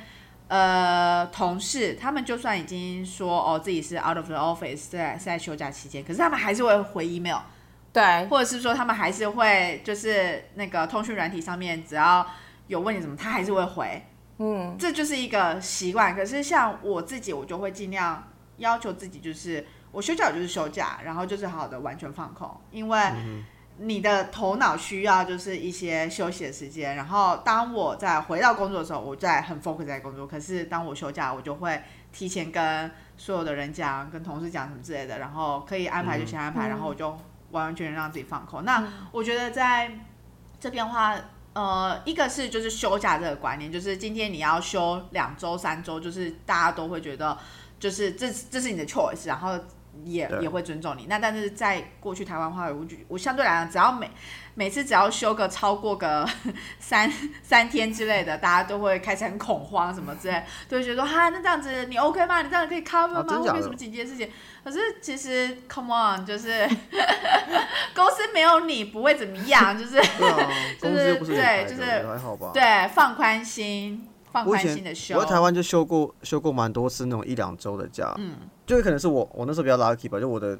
[0.51, 7.41] 呃，同事他们就算已经说哦自己是 out of the office 在是在休假期间，可是他们还是会回 email，
[7.93, 12.27] 对，或者是说他们还是会就是那个通讯软体上面只要
[12.67, 14.03] 有问你什么，他还是会回，
[14.39, 16.15] 嗯，这就是一个习惯。
[16.15, 18.27] 可是像我自己，我就会尽量
[18.59, 23.01] 要求自己，就是我休假就是休假，然后就是好好的完全放空，因为
[23.81, 26.97] 你的头脑需要就是一些休息的时间。
[26.97, 31.81] 然后当我在回到工作的时候，我在很 focus 在工作，可是当我休假，我就会
[32.13, 37.11] 提前跟所有的人讲，跟同事讲什么之类的，然后可以安排就先安排，然后我就
[37.51, 38.65] 完完全全让自己放空。
[38.65, 39.91] 那我觉得在
[40.59, 41.15] 这边的话，
[41.59, 47.37] 呃，一个是就是休假这个观念，就是今天你要休两周、三周，就是大家都会觉得，
[47.81, 49.59] 就是这这是你的 choice，然后
[50.05, 51.07] 也也会尊重你。
[51.09, 54.11] 那但是在过去台湾的话，我就我相对来讲，只要每
[54.55, 56.29] 每次只要休个超过个
[56.79, 57.11] 三
[57.43, 62.43] 三天之类的，大家都会开始很恐慌什么之类，都会觉得说哈，那这样子你 OK 吗？
[62.43, 63.21] 你这样可以 cover 吗？
[63.21, 64.31] 啊真假的会不会什么紧急的事情？
[64.65, 66.69] 可是其实 come on，就是
[67.95, 70.05] 公司没有你不会怎么样，就是啊，
[70.81, 72.51] 就是对就是还好吧？
[72.53, 75.17] 对放宽心，放我以前宽心的休。
[75.17, 78.37] 我在台湾就休过休过蛮多次那种一两周的假，嗯，
[78.67, 80.59] 就可能是我我那时候比较 lucky 吧，就我的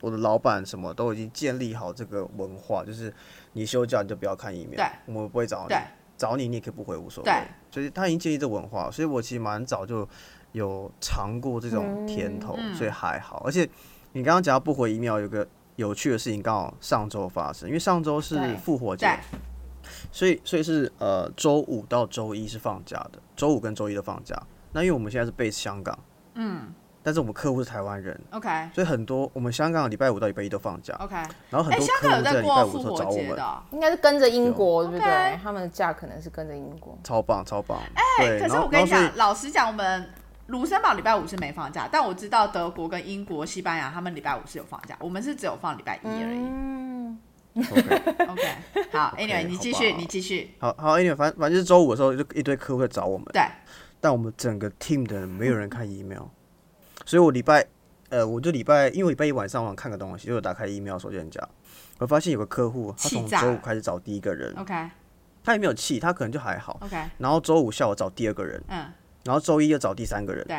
[0.00, 3.12] 我的老板什么都已经建立好这个文化，就是
[3.52, 4.86] 你休假你就不要看 email，对。
[5.06, 5.74] 我们不会找你，
[6.16, 7.30] 找你你也可以不回无所谓。
[7.30, 10.08] 对，所以他已经建立这文化，所以我其实蛮早就
[10.52, 12.74] 有尝过这种甜头，嗯。
[12.74, 13.42] 所以还好。
[13.44, 13.68] 而且
[14.12, 19.06] 你刚刚讲到不回 email 有个有趣的事情，刚好上周发生，因为上周是复活节。
[19.06, 19.38] 对，
[20.12, 24.36] 所以所以是呃周五到周一是放假的，周五跟周一都放假。
[24.72, 25.98] 那因为我们现在是 base 香港，
[26.34, 26.72] 嗯
[27.02, 31.16] 但是我们客户是台湾人，，OK 所以很多我们香港礼拜五到礼拜一都放假，OK。
[31.48, 33.62] 然后很哎，多客户香港有在在礼拜五的时过复活候找我们，节的哦。
[33.70, 35.38] 应该是跟着英国，对不对？
[35.42, 36.98] 他们的假可能是跟着英国。
[37.02, 37.78] 超棒超棒。
[37.94, 40.10] 哎，对，可是我跟你讲，老实讲，我们
[40.48, 46.38] 卢森堡礼拜五是没放假，但我知道德国跟英国、西班牙他们礼拜五是有放假，我们是只有放礼拜一而已。
[46.38, 47.18] 嗯，
[47.54, 48.26] OK。
[48.28, 48.42] OK，
[48.92, 50.50] 好，Anyway，你继续，你继续。
[50.58, 53.42] 好好，anyway，反正反正就是周五的时候，就一堆客户在找我们，对，
[54.00, 56.24] 但我们整个 team 的人没有人看 email，
[57.04, 57.66] 所以我礼拜，
[58.08, 61.40] 呃，我就礼拜，因为我礼拜一晚上我想看个东西，就有打开 email 手机很假，
[61.98, 64.90] 我发现有个客户，他从周五开始找第一个人，OK。
[65.42, 68.92] 他也没有气，他可能就还好，OK，然后周五下午找第二个人，嗯，
[69.24, 70.56] 然后周一又找第三个人，对，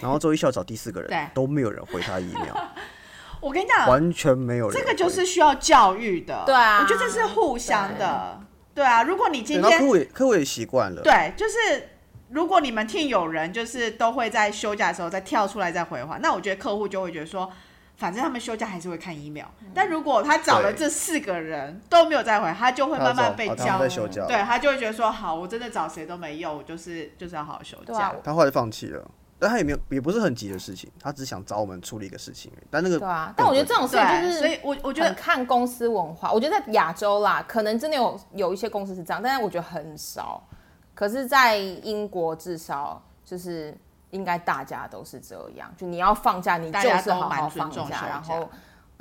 [0.00, 1.18] 然后周一下午找第四个人对。
[1.18, 2.56] 人，都没有人回他 email，
[3.42, 6.44] 我跟你讲，完全没有这个就是需要教育的。
[6.46, 8.40] 对啊我觉得这是互相的。
[8.74, 11.90] 对啊，如果你，今天客天户也客户也习惯了，对，就是
[12.30, 17.50] 如果你们 team 有人就是都会在休假的时候再跳出来再回话，那我觉得客户就会觉得说。
[17.94, 23.78] 反正他们休假还是会看 email，但如果他找了对这四个人都没有再回，他就会慢慢被教
[24.26, 28.06] 对，他就会觉得说，好，我真的找谁都没用，我就是就是要好好休假。
[28.06, 29.08] 啊，他后来放弃了。
[29.42, 32.52] 但他也没有，也不是很急的事情，他只想找我们处理一个事情。
[32.70, 33.34] 但那个对啊。
[33.36, 36.32] 但我觉得这种事情，就是所以我我觉得看公司文化。
[36.32, 40.40] 我觉得在亚洲啦，可能真的有有一些公司是这样，但是我觉得很少。
[40.94, 43.76] 可是，在英国至少就是
[44.10, 48.48] 应该大家都是这样，就你要放假，你就是好好放假，假然后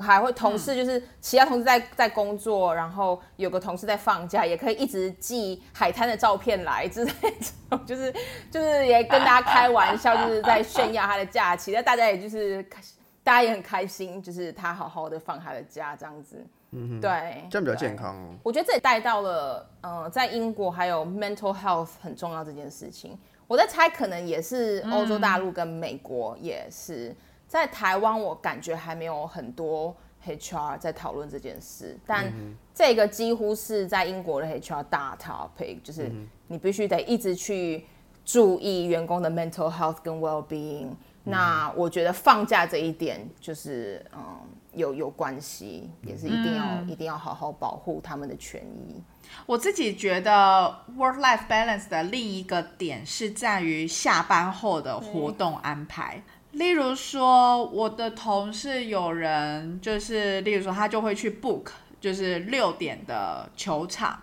[0.02, 8.14] 还会同事就是其他同事在在工作，然后有个同事在放假，也可以一直寄海滩的照片来之类这种， 就是
[8.50, 12.82] 就是也跟大家开玩笑，就是在炫耀他的假期，那大家也就是开
[13.24, 18.36] 大家也很开心，就是他好好的放他的假这样子，嗯对，这样比较健康哦。
[18.42, 23.16] 我觉得这也带到了，呃，在英国还有 mental health 很重要这件事情。
[23.48, 27.14] 我在猜，可能也是欧洲大陆跟美国也是，
[27.52, 29.94] 在台湾我感觉还没有很多
[30.26, 32.32] HR 在讨论这件事，但
[32.74, 36.10] 这个几乎是在英国的 HR 大 topic，就是
[36.48, 37.86] 你必须得一直去
[38.24, 40.92] 注意员工的 mental health 跟 well being。
[41.26, 44.24] 那我觉得放假这一点就是嗯
[44.72, 49.04] 有有关系，也是一定要、一定要好好保护他们的权益。
[49.46, 56.24] 我自己觉得 work life balance 的另一个点是在于下班后的活动安排。
[56.52, 61.68] 例如说，我的同事有人就是，例如说他就会去 book，
[62.00, 64.22] 就是六点的球场，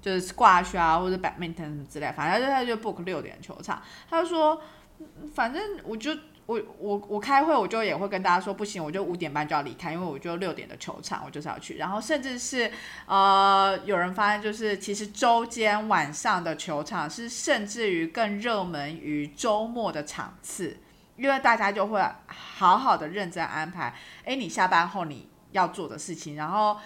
[0.00, 3.82] 就是去啊或者 badminton 什么之类，反正他就 book 六点球场。
[4.10, 4.60] 他就说，
[5.34, 6.10] 反正我就
[6.44, 11.76] 我我我开会，我就也会跟大家说，不行，我就五点半就要离开，因为我就六点的球场，我就是要去。
[11.76, 12.70] 然后甚至是
[13.06, 20.76] 呃，有人发现就是，其实周间晚上的球场是甚至于更热门于周末的场次，
[21.16, 23.94] 因为大家就会好好的认真安排，
[24.24, 26.76] 哎，你下班后你要做的事情，然后。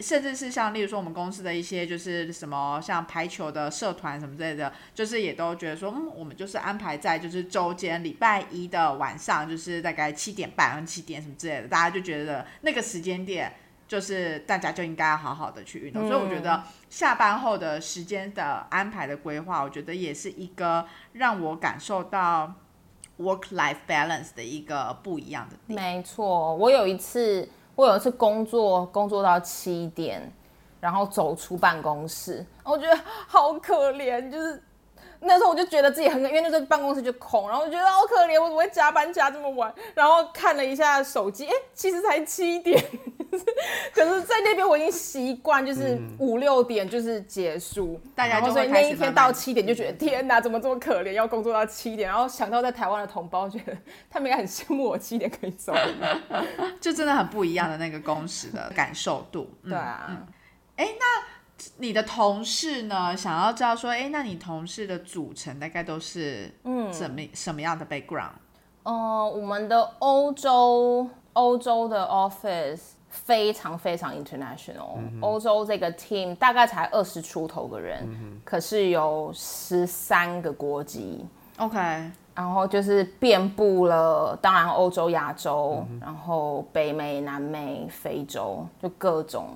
[0.00, 13.54] 甚至是像例如说我们公司的一些就是什么像排球的社团什么之类的，就是也都觉得说，嗯，我们就是安排在就是周间礼拜一的晚上，就是大概七点半、七点什么之类的，大家就觉得那个时间点
[13.86, 16.08] 就是大家就应该要好好的去运动。
[16.08, 22.52] 所以我觉得下班后的时间的安排的规划，我觉得也是一个让我感受到
[23.18, 25.80] work life balance 的一个不一样的点。
[25.80, 30.32] 没错，我有一次，我有一次工作工作到七点，
[30.80, 34.62] 然后走出办公室，我觉得好可怜，就是
[35.20, 39.72] 那时候我就觉得自己很，因为那时候办公室就空，然后我觉得好可怜，我怎么会加班加这么晚？
[39.94, 42.84] 然后看了一下手机，哎，其实才七点，
[43.92, 53.76] 可是，在那边我已经习惯，就是五六点就是结束，大家就所以那一天到七点就觉得天哪，怎么这么可怜，要工作到七点，然后想到在台湾的同胞，觉得
[54.08, 55.74] 他们应该很羡慕我七点可以走。
[56.80, 59.48] 就真的很不一样的那个工时的感受度。
[59.62, 60.26] 嗯对啊，
[61.78, 63.16] 你的同事呢？
[63.16, 68.32] 想要知道说，哎，那你同事的组成大概都是嗯怎么什么样的 background？
[68.82, 68.92] 呃，
[69.28, 78.06] 我们的欧洲欧洲的 office 非常非常 international，、欧洲这个 team 大概才二十出头个人，
[78.44, 81.24] 可是有十三个国籍。
[81.58, 81.78] OK，
[82.34, 89.50] 然后就是遍布了，当然欧洲、亚洲，然后北美、南美、非洲，就各种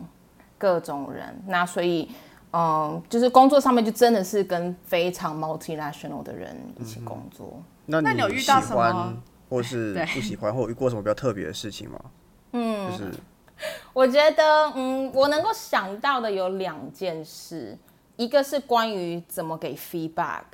[0.56, 1.36] 各种人。
[1.48, 2.08] 那所以，
[2.52, 7.60] 嗯，就是工作上面就真的是跟非常 multinational 的人一起工作。
[7.84, 9.16] 那那你有遇到什么喜欢
[9.50, 11.98] 或是 不喜欢，或有遇过什么比较特别的事情吗？
[12.52, 13.12] 嗯，就是
[13.98, 17.76] 我觉得，嗯，我能够想到的有两件事，
[18.14, 20.44] 一个是关于怎么给 feedback，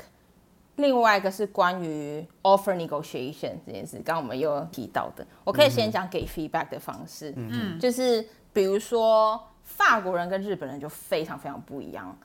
[0.77, 3.97] 另外一个是关于 offer negotiation 这件事。
[3.97, 12.17] 刚刚我们又提到的，我可以先讲给 feedback 的方式，嗯，就是比如说法国人跟日本人就非常非常不一样。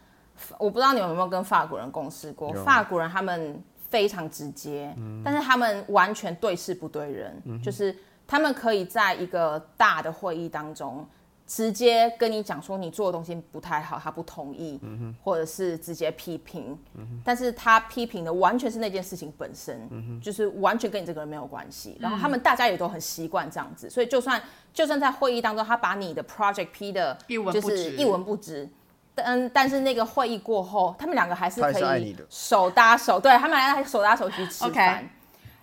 [0.57, 7.93] 我不知道你们有没有跟法国人共事过，法国人他们非常直接，但是他们完全对事不对人，就是
[8.30, 11.03] 他们可以在一个大的会议当中，
[11.47, 14.80] 直接跟你讲说你做的东西不太好，他不同意，
[15.23, 16.77] 或者是直接批评，
[17.25, 21.97] 但是他批评的完全是那件事情本身，就是完全跟你这个人没有关系。
[21.99, 24.39] 然后他们大家也都很习惯这样子，所以就算
[24.71, 28.69] 就算在会议当中，他把你的 project 批的一文就不值是一文不值。
[29.15, 35.09] 但但是那个会议过后，他们两个还是可以手搭手，对他们俩还手搭手去吃饭。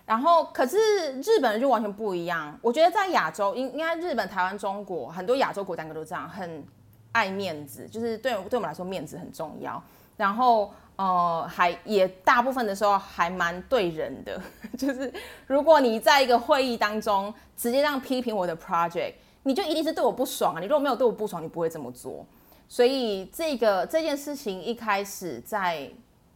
[0.07, 0.77] 然后，可是
[1.21, 2.57] 日本人就完全不一样。
[2.61, 6.63] 我觉得在亚洲，应应该日本、台湾、中国很多亚洲国家都这样，很
[7.11, 9.83] 爱面子，就是对对我们来说面子很重要。
[10.15, 14.41] 然后呃，还也大部分的时候还蛮对人的，
[14.77, 15.13] 就是
[15.45, 20.59] 如果你在一个会议当中直接这样批评我的 project，你就一定是对我不爽啊！
[20.61, 22.25] 你如果没有对我不爽，你不会这么做。
[22.69, 25.89] 所以这个这件事情一开始在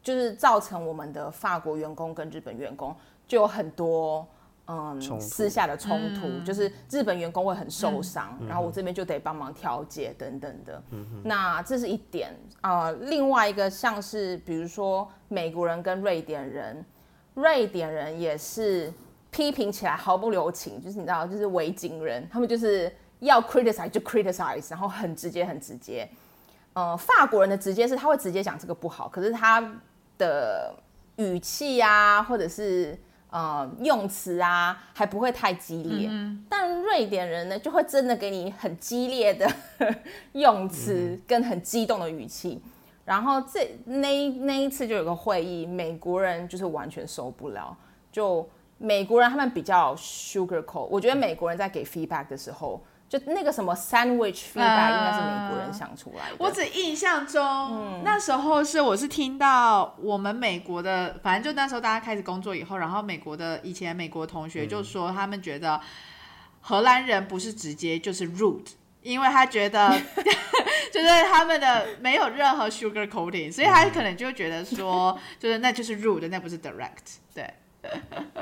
[0.04, 2.96] 就是造成我们的法国员工跟日本员工
[3.32, 4.28] 就有很多
[4.66, 10.84] 嗯私下的冲突，就是日本员工会很受伤，然后我这边就得帮忙调解等等的。
[11.24, 16.86] 那这是一点啊、呃另外一个像是比如说美国人跟瑞典人，
[17.36, 18.94] 瑞典人也是
[19.30, 26.06] 批评起来毫不留情，就是你知道，就是维京人，他们就是要 criticize 就 criticize，然后很直接很直接。
[26.74, 29.62] 呃，法国人的直接是他会直接讲这个不好，可是他
[30.18, 30.74] 的
[31.16, 32.98] 语气啊，或者是
[33.32, 36.08] 呃用词啊，还不会太激烈。
[36.48, 39.52] 但瑞典人呢，就会真的给你很激烈的
[40.34, 42.62] 用词跟很激动的语气。
[43.04, 47.76] 然后这那那一次就有个会议，美国人就是完全受不了，
[48.12, 52.80] 就美国人他们比较 sugar coat，我觉得美国人在给 feedback 的时候，
[53.12, 56.36] 就那个什么 sandwich feedback 应该是美国人想出来的。
[56.40, 65.82] 我只印象中、嗯那时候是我是听到我们美国的，反正就那时候大家开始工作以后，然后美国的以前美国同学就说他们觉得
[66.62, 68.68] 荷兰人不是直接就是 rude。
[69.04, 69.90] 因为他觉得，
[70.94, 77.18] 就是他们的没有任何 sugar coating，所以他可能就会觉得说，就是那就是 rude，那不是 direct。
[77.34, 77.52] 对，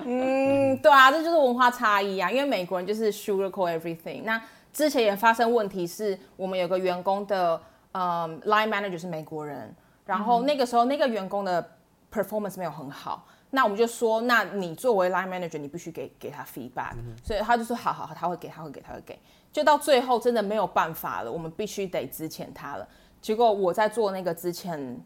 [0.04, 2.30] 嗯，对啊，这就是文化差异啊。
[2.30, 4.24] 因为美国人就是 sugarcoat everything。
[4.24, 4.42] 那
[4.72, 7.62] 之前也发生问题是，我们有个员工的
[7.92, 11.78] 呃 line manager 是美国人，然后那个时候那个员工的
[12.12, 16.94] performance 没有很好，那我们就说，那你作为 line manager，你必须给给他 feedback。
[17.24, 19.20] 所以他就说，好好好，他会给，他会给，他会给。
[19.52, 22.88] 就到最后真的没有办法了，我们必须得支遣他了。
[23.20, 25.04] 结果我在做那个之前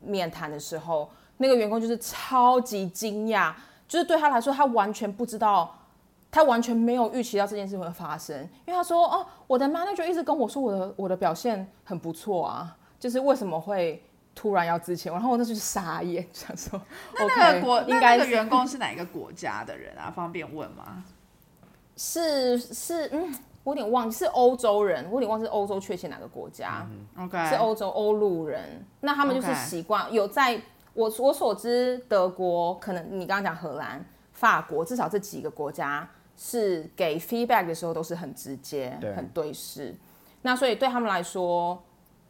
[0.00, 3.54] 面谈的时候，那个员工就是超级惊讶，
[3.86, 5.72] 就是对他来说，他完全不知道，
[6.36, 16.78] 他完全没有预期到这件事情会发生，因为他说，哦，我的 manager 一直跟我说我的我的表现很不错啊，就是为什么会突然要之前，然后我那就是傻眼，想说，
[17.14, 20.12] 那那 OK，个国应该是那那个员工是哪一个国家的人啊？
[20.14, 21.02] 方便问吗？
[21.96, 23.34] 是是嗯，
[23.64, 26.86] 我有点忘记是欧洲人，我有点忘记是欧洲确切哪个国家。
[27.18, 30.60] OK，是欧洲欧陆人，那他们就是习惯有在
[30.92, 36.06] 我我所知，德国可能你刚刚讲荷兰、法国，至少这几个国家
[36.36, 39.94] 是给 feedback 的时候都是很直接、对很对视。
[40.42, 41.82] 那所以对他们来说，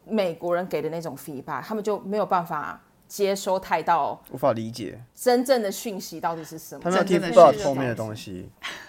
[0.04, 6.80] 美国人给的那种 feedback，他们就没有办法接收太到无法理解，真正的讯息到底是什么。
[6.82, 8.48] 他们要听真正的是 but 这后面的种东西。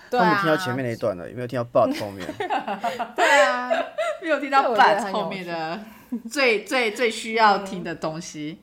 [0.09, 2.25] 他们听到前面那一段了，有没有听到 but 后面？
[3.15, 3.69] 对啊，
[4.21, 5.79] 没有听到这我觉得 but 很有后面的
[6.31, 8.59] 最最最需要听的东西。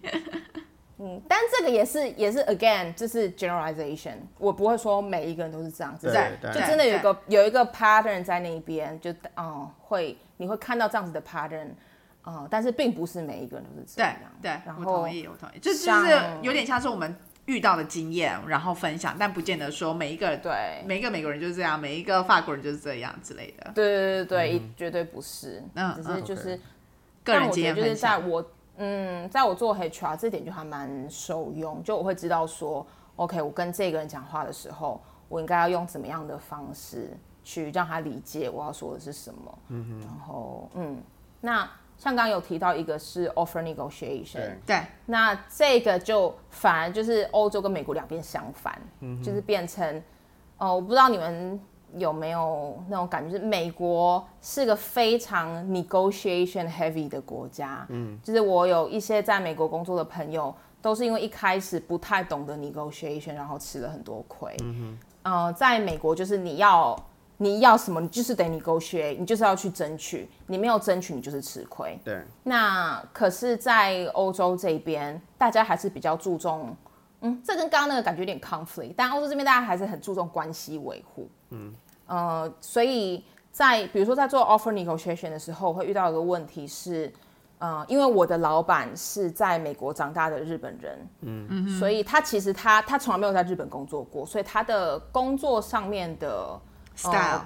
[0.98, 11.68] 嗯，但这个也是也是 again 就是 generalization，我不会说每一个人都是这样子，对对，就真的有一个有一个 pattern 在那边，就嗯会你会看到这样子的 pattern，
[12.26, 17.14] 嗯，但是并不是每一个人都是这样，对，然后我同意，我同意，就就是有点像是我们
[17.46, 20.82] 遇到的经验，然后分享，但不见得说每一个对。
[20.86, 23.72] 每一个美国人就是这样，每一个法国人就是这样之类的。
[23.74, 26.58] 对对对对，绝对不是，嗯只是就是
[27.22, 39.58] 个人经验就是分享，在我嗯，在我做 HR 这点就还蛮受用，就我会知道说，OK，我跟这个人讲话的时候，我应该要用怎么样的方式去让他理解我要说的是什么。
[39.68, 41.02] 嗯然后嗯，
[41.40, 44.58] 那像刚刚有提到一个是 offer negotiation，对。
[44.66, 44.80] 对。
[45.06, 48.76] 那这个就反而就是欧洲跟美国两边相反，
[49.22, 50.02] 就是变成，
[50.58, 51.60] 哦，我不知道你们
[51.96, 66.96] 有没有那种感觉，就是美国是个非常 negotiation heavy 的国家，嗯，就是我有一些在美国工作的朋友，都是因为一开始不太懂得 negotiation，然后吃了很多亏，嗯呃，在美国就是你要。
[67.36, 71.98] 你要什么，你就是得 negotiate，你就是要去争取，你没有争取，你就是吃亏。
[72.04, 76.74] 对，那可是，在欧洲这边，大家还是比较注重，
[77.22, 81.74] 嗯，这跟刚刚那个感觉有点 conflict，但欧洲这边大家还是很注重关系维护，嗯，
[82.06, 87.12] 呃，所以在比如说在做 offer negotiation 的时候，会遇到一个问题是，
[87.58, 96.60] 呃，因为我的老板是在美国长大的日本人，嗯，所以他其实他他从来没有在日本工作过，所以他的工作上面的
[96.94, 97.40] style，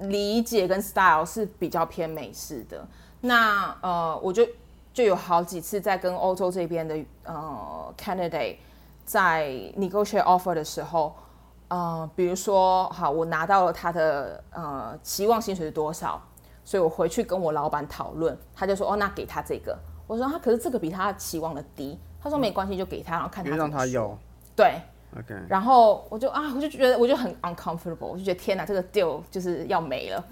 [0.00, 2.86] 理解跟 style 是比较偏美式的。
[3.20, 4.46] 那呃，我就
[4.92, 8.56] 就有好几次在跟欧洲这边的呃 candidate
[9.04, 11.14] 在 negotiate offer 的时候，
[11.74, 16.22] 呃，比如说好，我拿到了他的呃期望薪水是多少，
[16.64, 19.76] 所以我回去跟我老板讨论，他就说哦，那给他这个。
[20.06, 24.16] 我说他可是这个比他期望的低，他说没关系，就给他，然后看他别让他要。
[24.54, 24.80] 对
[25.18, 30.24] ，OK，然后我就啊，我就觉得我就很 uncomfortable，我就觉得天哪，这个 deal 就是要没了。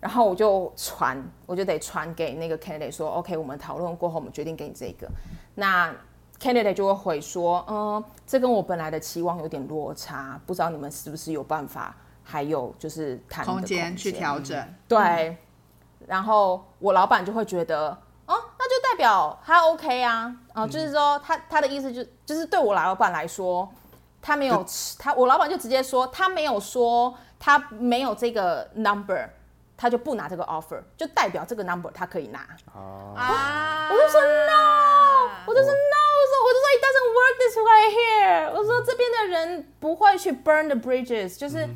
[0.00, 5.06] 然后我就传，我就得传给那个 candidate 说，OK，我们讨论过后，我们决定给你这个。
[5.54, 5.94] 那
[6.40, 14.74] candidate 就会回说，嗯，这跟我本来的期望有点落差，不知道你们是不是有办法，还有就是谈空间去调整。
[14.88, 15.36] 对，
[16.06, 17.88] 然后我老板就会觉得，
[18.26, 23.68] 哦，那就代表他 OK 啊，啊、就是说他他的意思就就是对我老板来说，
[24.20, 24.64] 他没有
[24.98, 29.28] 他我老板就直接说他没有说他没有这个 number，
[29.76, 32.40] 他就不拿这个 offer，就代表这个 number 他可以拿。
[32.74, 41.68] 哦，啊，我就说 no，我就说 no，我说我就说 it doesn't work this way here，我说这边的人不会去 burn the bridges，就是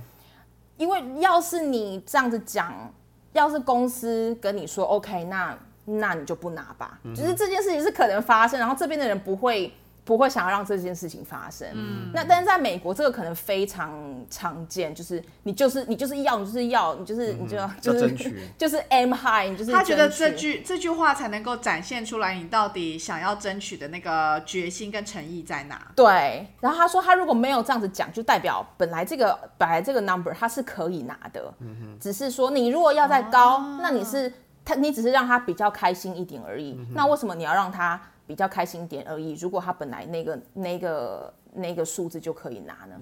[0.77, 2.93] 因为要是你这样子讲，
[3.33, 9.73] 要是公司跟你说 OK，那那你就不拿吧，就是这件事情是可能发生，然后这边的人不会。
[10.05, 13.93] 不会想要让这件事情发生，嗯，那但是在美国这个可能非常
[14.29, 18.37] 常见，就是你就是你就是要你就是要你就是你就要就是争取。
[18.59, 25.81] 就是 aim high，你就是他觉得这句这句话才能够展现出来你到底想要争取的那个决心跟诚意在哪。
[25.95, 31.53] 对，然后他说他如果没有这样子讲，就代表本来这个本来这个 number 他是可以拿的，
[32.01, 34.33] 只是说你如果要再高，那你是
[34.65, 36.79] 他你只是让他比较开心一点而已。
[36.93, 39.33] 那为什么你要让他比较开心点而已？
[39.33, 42.95] 如果他本来那个那个那个数字就可以拿呢？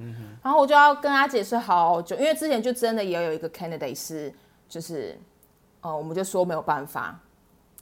[0.43, 4.33] 然后我就要跟他解释好久，因为之前就真的也有一个 candidate 是
[4.67, 5.19] 就是
[5.83, 7.21] 呃，我们就说没有办法，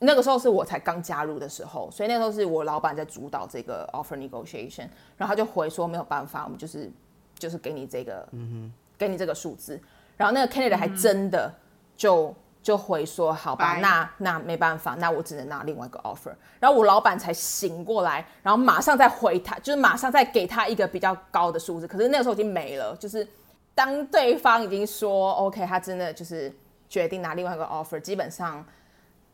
[0.01, 6.91] 那个时候是我才刚加入的时候，所以那个时候是我老板在主导这个 offer negotiation，然后他就回说没有办法，我们就是
[7.39, 9.81] 就是给你这个，嗯哼给你这个数字，
[10.17, 11.55] 然后那个 candidate 还真的
[11.97, 12.35] 就、
[12.67, 23.25] 就回说好吧，那那没办法，那我只能拿另外一个 offer，然后我老板才醒过来，然后马上再回他，就是马上再给他一个比较高的数字，可是那个时候已经没了，就是
[23.73, 26.53] 当对方已经说 OK，他真的就是
[26.89, 28.67] 决定拿另外一个 offer，基本上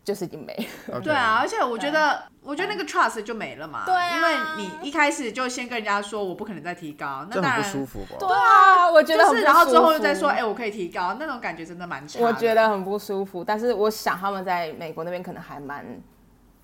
[0.04, 1.00] 就是已经没了。
[1.00, 3.84] 对啊，，而且我觉得，我觉得那个 trust 就没了嘛。
[3.86, 8.16] 对啊因为你一开始就先跟人家说我不可能再提高，那很当然不舒服吧？
[8.18, 12.24] 对啊，我觉得就是，然后最后又舒服再说，哎、我可以提高，那种感觉真的蛮差的。
[12.24, 13.44] 我觉得很不舒服。
[13.44, 15.84] 但是我想他们在美国那边可能还蛮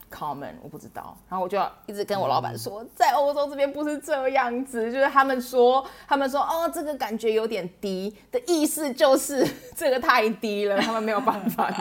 [0.08, 1.16] common，我不知道。
[1.28, 9.46] 然后我就要一直跟我老板说，在欧洲这边不是这样子，就是他们说，他们说哦，这个感觉有点低的意思就是
[9.76, 11.72] 这个太低了，他们没有办法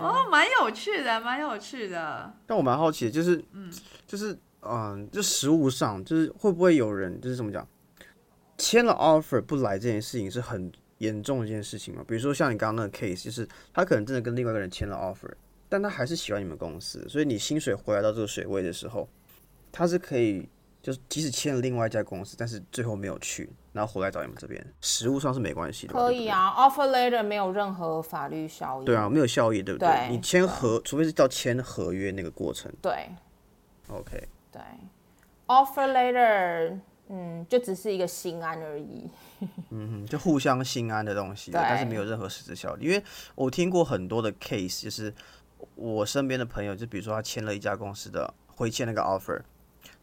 [0.00, 2.32] 哦，蛮有趣的，蛮有趣的。
[2.46, 3.72] 但我蛮好奇的，就是嗯，
[4.06, 7.66] 就是，嗯，就实物上，就是会不会有人，就是怎么讲，
[8.56, 12.04] 签了 offer 不来这件事情是很严重的一件事情嘛？
[12.06, 15.32] 比如说像你刚刚那个 case，就是他可能真的跟另外一个人签了 offer，
[15.68, 19.08] 但他还是喜欢你们公司，所以你薪水回来到这个水位的时候，
[19.72, 20.48] 他是可以
[20.82, 25.94] 就是即使签了另外一家公司，但是最后没有去，然后回来找你们这边，实物上是没关系的。
[25.94, 28.84] 可以啊，offer letter 没有任何法律效益。
[28.84, 29.88] 对啊，没有效益，对不对？
[29.88, 32.70] 对你签合，除非是到签合约那个过程。
[32.80, 33.08] 对
[33.88, 34.60] OK，对
[35.46, 36.78] ，offer letter，
[37.08, 39.08] 嗯，就只是一个心安而已。
[39.70, 42.86] 嗯，就互相心安的东西，但是没有任何实质效力。
[42.86, 43.02] 因为
[43.34, 45.12] 我听过很多的 case，就是
[45.74, 49.40] 我身边的朋友，就比如说他签了一家公司的回签那个 offer，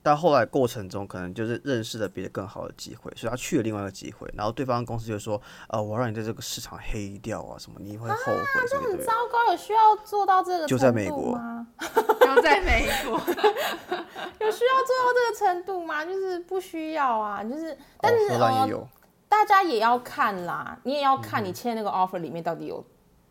[0.03, 5.39] 但后来过程中可能就是认识了别的更好的机会，所以他去了另外一个机会，然后对方公司就说，
[5.69, 8.97] 呃，我让你在这个市场黑掉啊，什么你会后悔什么的。
[8.97, 11.67] 很糟糕，有需要做到这个就在美国度吗？
[12.21, 13.11] 就在美国，
[14.39, 16.05] 有需要做到这个程度吗？
[16.05, 18.87] 就是不需要啊，就是，但是、哦、荷兰呃也有，
[19.31, 22.85] 大家也要看啦，你也要看你签那个 offer 里面到底有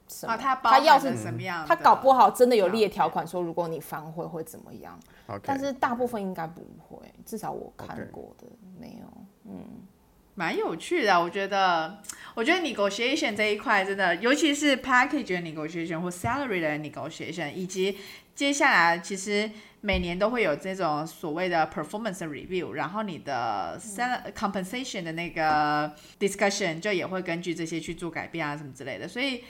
[0.08, 0.32] 什么。
[0.32, 1.68] 啊，它包他要是什么样的？
[1.68, 4.98] 他搞不好真的有列条款说，如果你反悔会怎么样
[5.42, 6.96] 但是大部分应该不会，
[7.26, 8.46] 至少我看过的
[8.80, 9.06] 没有。
[9.44, 9.82] 嗯
[10.36, 11.98] 蛮有趣的啊，我觉得，
[12.34, 17.98] 我觉得 negotiation 这一块真的，尤其是 package 的 negotiation 或 salary 的 negotiation，以及
[18.34, 19.50] 接下来其实
[19.80, 29.42] 每年都会有这种所谓的 performance review，然后你的 sal compensation 的那个 discussion 就也会根据这些去做改变啊什么之类的，所以。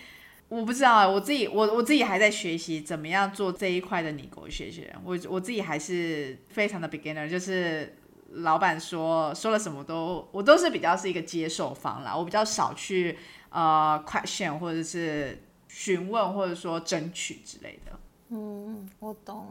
[0.50, 7.94] 我不知道啊，我自己我我自己还在学习怎么样做这一块的 negotiation，我我自己还是非常的 beginner，就是
[8.32, 13.16] 老板说说了什么都，我都是比较是一个接受方啦，我比较少去
[13.50, 17.92] 呃 question 或者是询问或者说争取之类的。
[18.30, 19.46] 嗯我懂。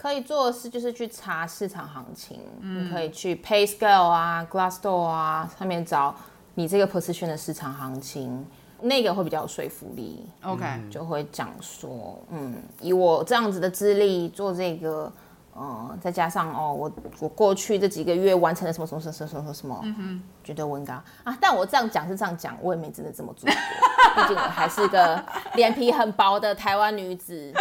[0.00, 6.14] 可以做的事就是去查市场行情，你可以去 PayScale 啊、Glassdoor 啊上面找
[6.54, 8.46] 你这个 position 的市场行情，
[8.80, 10.24] 那个会比较有说服力。
[10.44, 15.12] OK，、就会讲说，嗯，以我这样子的资历做这个，
[15.52, 20.94] 呃，再加上哦，我我过去这几个月完成了什么什么什么什么什么什么，嗯哼，绝对我应该
[21.24, 25.20] 啊，但我这样讲是这样讲，我也没真的这么做过，毕竟我还是个
[25.56, 27.52] 脸皮很薄的台湾女子，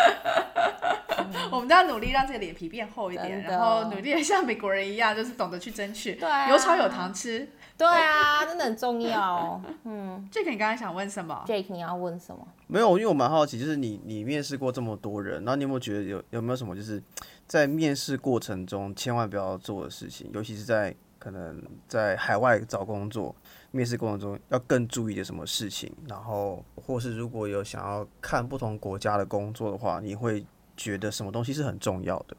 [1.52, 7.48] 我们都要努力让这个脸皮变厚一点，然后努力的像美国人一样，就是懂得去争取，对啊有草有糖吃。
[7.78, 9.62] 对啊，真的很重要。
[10.32, 12.48] 这个你刚刚想问什么？Jake，你要问什么？
[12.66, 17.02] 没有，因为我蛮好奇，就是你你面试过这么多人，然后你有没有觉得有有没有什么就是
[17.46, 23.36] 在面试过程中千万不要做的事情，尤其是在可能在海外找工作
[23.70, 25.94] 面试过程中要更注意的什么事情？
[26.10, 30.44] 然后或是如果有想要看不同国家的工作的话，你会
[30.78, 32.38] 觉得什么东西是很重要的？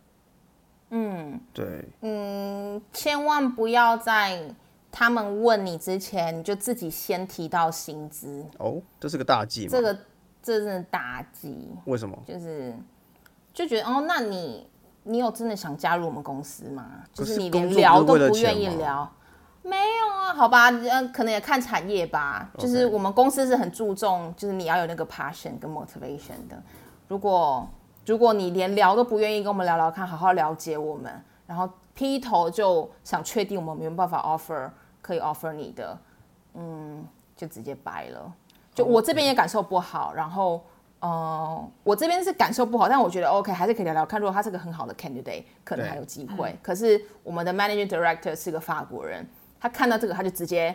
[0.91, 4.41] 嗯对，嗯，千万不要在
[4.91, 9.69] 他们问你之前，你就自己先提到薪资，哦，这是个大忌吗？
[9.71, 9.95] 这个
[10.43, 11.69] 这真的大忌。
[11.85, 12.17] 为什么？
[12.27, 12.75] 就是
[13.53, 14.67] 就觉得哦，那你
[15.03, 17.03] 你有真的想加入我们公司吗？
[17.13, 19.13] 就是你连聊都不愿意聊。
[19.63, 22.51] 没有啊，好吧，嗯，可能也看产业吧。
[22.57, 26.63] 就是我们公司是很注重，就是你要有那个 passion 跟 motivation 的。
[27.09, 27.69] 如果
[28.09, 31.13] 如果你连聊都不愿意跟我们聊聊看，好好了解我们，
[31.47, 34.71] 然后劈头就想确定我们没有办法 offer
[35.03, 35.99] 可以 offer 你的，
[36.55, 37.07] 嗯，
[37.37, 38.33] 就直接掰了。
[38.75, 40.65] 就我这边也感受不好，然后
[41.01, 44.19] 呃，我这边是感受不好，但我觉得 OK，还是可以聊聊看。
[44.19, 46.57] 如果他是个很好的 candidate，可能对还有机会。
[46.63, 49.29] 可是我们的 managing director 是个法国人，
[49.61, 50.75] 他看到这个他就直接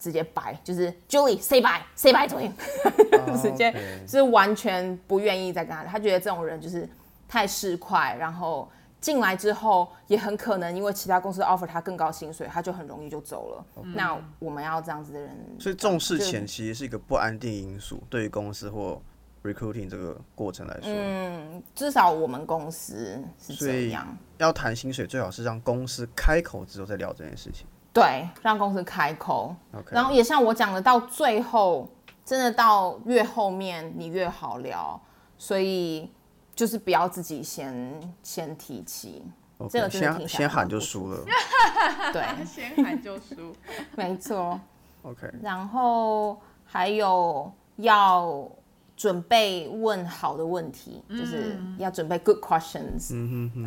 [0.00, 2.52] 直接掰，就是 Julie say bye say bye to him，
[3.40, 3.72] 直接
[4.08, 5.84] 是完全不愿意再跟他。
[5.84, 6.88] 他觉得这种人就是
[7.28, 13.84] 太市侩，然后进来之后也很可能因为其他公司 offer 他更高薪水，他就很容易就走了。
[13.94, 19.00] 那我们要这样子的人，所以重视钱其实是一个不安定因素，对于公司或
[19.42, 20.90] recruiting 这个过程来说。
[20.94, 24.16] 嗯，至少我们公司是这样。
[24.38, 27.66] 要谈薪水，最好是让公司开口之后再聊这件事情。
[27.92, 29.54] 对，让公司开口
[29.90, 31.88] 然后也像我讲的，到最后
[32.24, 35.00] 真的到越后面你越好聊，
[35.36, 36.10] 所以
[36.54, 39.24] 就是不要自己先先提起
[39.68, 41.24] 这个先先喊就输了。
[42.12, 43.54] 对，先喊就输。
[43.96, 44.58] 没错。
[45.02, 48.48] OK，然后还有要
[48.96, 53.10] 准备问好的问题，就是要准备 good questions。
[53.12, 53.50] 嗯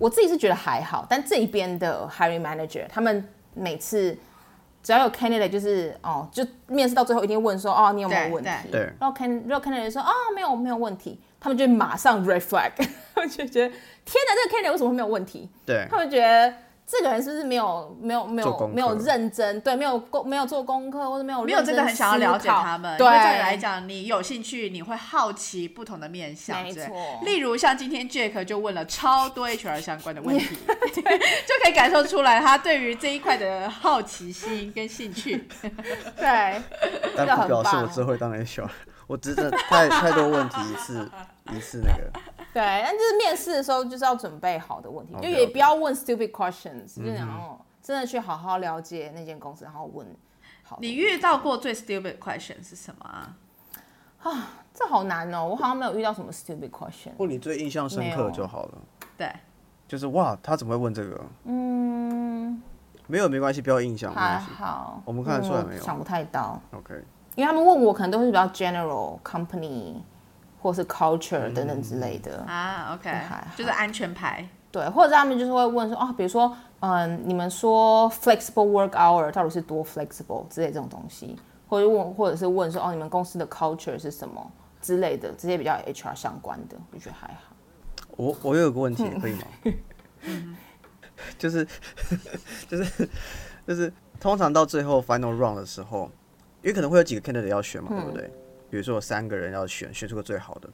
[0.00, 4.16] 我自己是觉得还好，但这一边的 hiring manager 他们每次
[4.82, 8.68] 只要有 candidate 就是哦，就面试到最后一定问说哦你有没有问题？
[8.72, 12.72] 对然后 can 然后 candidate 说啊、没有没有问题，他们就马上 red flag，
[13.14, 15.50] 他们就觉得天哪，这个 candidate 为什么会没有问题？
[15.66, 16.54] 对他们觉得
[16.90, 26.82] 这个人是不是没有没有没有没有认真，对，没有功没有做功课，或者没有没有真的很想要了解他们，对，来讲，你有兴趣，你会好奇不同的面向，没错。
[27.22, 35.46] 例如像今天 Jack 就问了超多 HR 相关的问题， 对就可以感受出来他对于这一块的好奇心跟兴趣。
[36.18, 36.60] 对，
[37.16, 38.68] 但不表示我只会当 HR，
[39.06, 41.08] 我真的太太多问题一次
[41.52, 42.10] 一次那个。
[42.52, 50.06] 对，但就是面试的时候就是要准备好的问题，就也不要问 stupid questions，就然后真的去好好了解那间公司，然后问。
[50.62, 53.36] 好，你遇到过最 stupid question 是什么啊？
[54.22, 57.10] 啊，这好难哦，我好像没有遇到什么 stupid question。
[57.18, 58.78] 问你最印象深刻就好了。
[59.16, 59.32] 对，
[59.88, 61.20] 就是哇，他怎么会问这个？
[61.44, 62.62] 嗯，
[63.06, 64.12] 没有没关系，不要印象。
[64.12, 65.82] 还好，我们看得出来没有？
[65.82, 66.60] 想不太到。
[66.72, 66.94] OK，
[67.34, 69.96] 因为他们问我可能都是比较 general company。
[70.60, 73.10] 或是 culture 等等之类的啊，OK，
[73.56, 74.46] 就是安全牌。
[74.72, 81.36] 对，或者他们就是会问说，哦，比如说，嗯，你们说 flexible work hour 到底是多 flexible 之类这种东西，
[81.68, 84.48] 或者问，或者是问说，哦，你们公司的 culture 是什么
[84.80, 87.56] 之类的，这些比较 HR 相关的，我觉得还好。
[88.16, 89.42] 我我有个问题，可以吗？
[91.36, 91.66] 就是
[92.68, 93.08] 就是
[93.66, 96.10] 就是通常到最后 final round 的时候，
[96.62, 98.32] 因为可能会有几个 candidate 要选嘛，对不对？
[98.70, 100.70] 比如说有三个人要选，选出个最好的。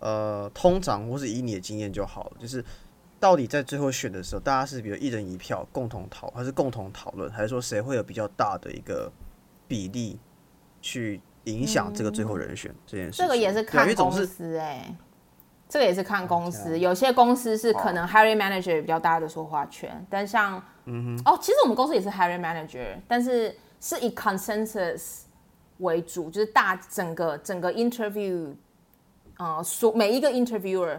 [0.00, 2.64] 呃，通常或是以你的经验就好了，就是
[3.18, 9.10] 到底在最后选的时候，大家是比如一人一票共同讨，还是共同讨论，还是说谁会有比较大的一个
[9.66, 10.16] 比例
[10.80, 13.22] 去影响这个最后人选这件事？
[13.22, 14.96] 这个也是看公司哎，
[15.68, 25.22] 这个也是看公司，有些公司是可能 hiring manager 比较大的说话权，但像嗯哼，哦，其实我们公司也是 hiring manager，但是是以 consensus。
[25.78, 28.54] 为主就是大整个整个 interview，
[29.38, 30.98] 呃，所每一个 interviewer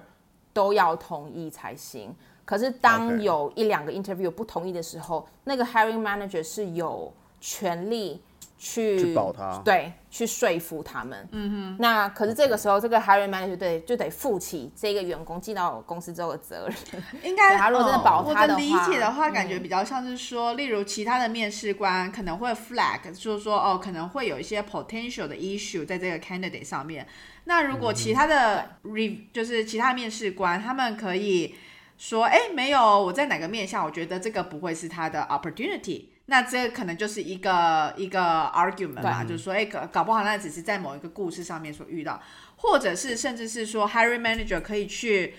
[0.53, 2.15] 都要同意才行。
[2.45, 8.21] 可是当有一两个 interview 不同意的时候，那个 hiring manager 是有权利。
[8.59, 11.27] 去保他，对，去说服他们。
[11.31, 11.77] 嗯哼。
[11.79, 17.03] 那可是这个时候，这个 hiring manager 对就得负起这个员工进到公司之后的责任。
[17.23, 27.07] 应该，他如果真的保他的话，我的理解的话，感觉比较像是说，例如其他的面试官可能会 flag，就是说哦，可能会有一些 potential 的 issue 在这个 candidate 上面。
[27.45, 31.55] 那如果其他的 re 就是其他面试官，他们可以
[31.97, 36.07] 说，哎，没有，我在哪个面向，我觉得这个不会是他的 opportunity。
[36.29, 38.19] 那这可能就是一个一个
[38.53, 42.21] argument 嘛，就是说，哎，搞搞不好那只是在某一个故事上面所遇到，
[42.57, 45.33] 或者是甚至是说，hiring manager 可以去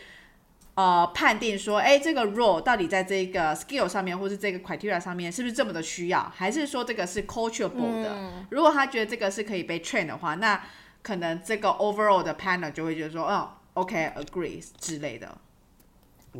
[0.75, 8.19] 呃判定说，哎，这个 role 到底在这个 skill 上面，或是这个 criteria 上面，是不是这么的需要，还是说这个是 culturable 的？
[8.51, 10.61] 如果他觉得这个是可以被 train 的话，那
[11.03, 15.39] 可能这个 overall 的 panel 就会觉得说，嗯，OK，agree 之类的。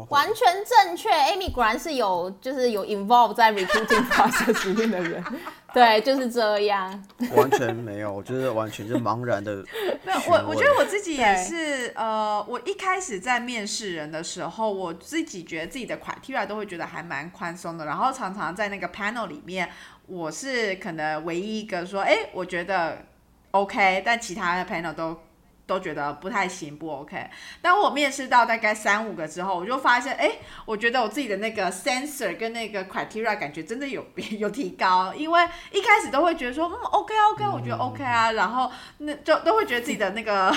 [0.09, 5.25] 完全正确，Amy 果然是有就是有 involve 在 recruiting process 里面的人，
[5.75, 7.05] 对，就是这样。
[7.35, 9.57] 完全没有，我觉得完全就茫然的。
[10.07, 19.69] 没有，我我觉得我自己也是，呃，我一开始在面试人的时候，我自己觉得自己的 criteria 都会觉得还蛮宽松的，然后常常在那个 panel 里面，
[20.07, 22.99] 我是可能唯一一个说，哎，我觉得
[23.51, 25.21] OK，但其他的 panel 都。
[25.71, 27.31] 都觉得不太行，不 OK。
[27.63, 30.33] 当我面试到大概三五个之后，我就发现，哎，
[30.67, 34.05] 我觉得我自己的那个 sensor 跟那个 criteria 感觉真的有
[34.39, 35.15] 有提高。
[35.15, 40.53] 因为一开始都会觉得说，嗯，OK OK，我觉得 OK 啊，然后那就都会觉得自己的那个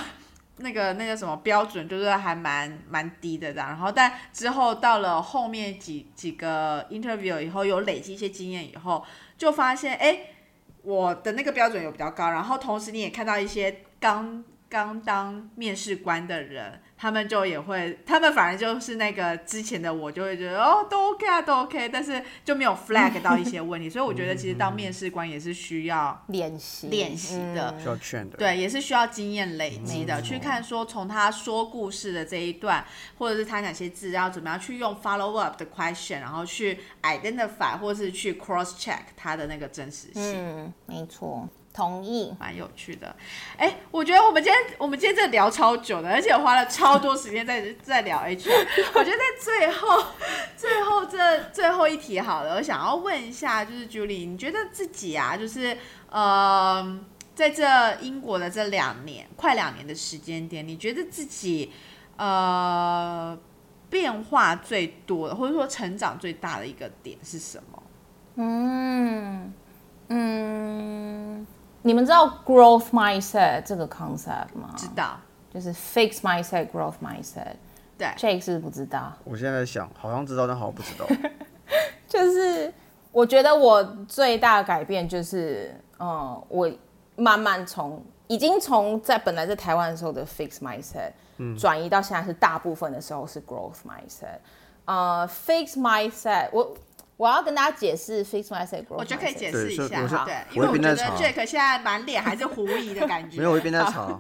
[0.58, 3.70] 那 个那个什么标准就是还蛮蛮低的这样。
[3.70, 9.06] 然后但之后到了后面几几个 interview 以后，有累积一些经验以后，
[9.38, 10.20] 就发现，哎，
[10.82, 12.32] 我的那个标准有比较高。
[12.32, 14.44] 然后同时你也看到一些刚
[14.74, 32.84] 刚当面试官的人，他们就也会，他们反而就是那个之前的我就会觉得哦，都 OK 啊，都 OK，但是就没有 flag 到一些问题，所以我觉得其实当面试官也是需要练习练习的，需要劝的，对，也是需要经验累积的，去看说从他说故事的这一段，
[33.20, 41.48] 或者是他哪些字要怎么样去用 follow up 的 question，然后去 identify 或是去 cross check 他的那个真实性，嗯，没错。
[41.74, 43.14] 同意，蛮有趣的。
[43.58, 48.68] 哎，我觉得我们今天我们今天真的聊超久的，而且花了超多时间在 在聊 HR。
[48.94, 50.06] 我觉得在最后
[50.56, 55.76] 最后这最后一题好了，我想要问一下，就是 Julie，你觉得自己啊，就是
[56.10, 57.00] 呃，
[57.34, 61.72] 在这英国的这两年快两年的时间点，你觉得自己
[62.18, 63.36] 呃
[63.90, 67.84] 变化最多的，或者说成长最大的一个点是什么？
[68.36, 69.52] 嗯
[70.10, 71.48] 嗯。
[71.84, 74.74] 你们知道 growth mindset 这个 concept 吗？
[74.78, 75.20] 知道，
[75.54, 77.54] 就是 fix mindset growth mindset。
[77.98, 79.14] 对，Jake 是不知道？
[79.26, 81.06] 我现在想，好像知道，但好像不知道。
[82.08, 82.74] 就是
[83.12, 86.72] 我觉得我最大的改变就是，嗯，我
[87.18, 91.12] 慢慢从已经从在本来在台湾的时候的 fix mindset，
[91.60, 94.40] 转移到现在是大部分的时候是 growth mindset。
[94.86, 96.76] 呃，fix mindset，我
[97.18, 98.84] 我要跟大家解释 fix mindset。
[98.90, 103.38] 我觉得可以解释一下，哈对，因为我觉得 Jack 现在满脸还是狐疑的感觉。
[103.42, 104.20] 没有，我一边在吵。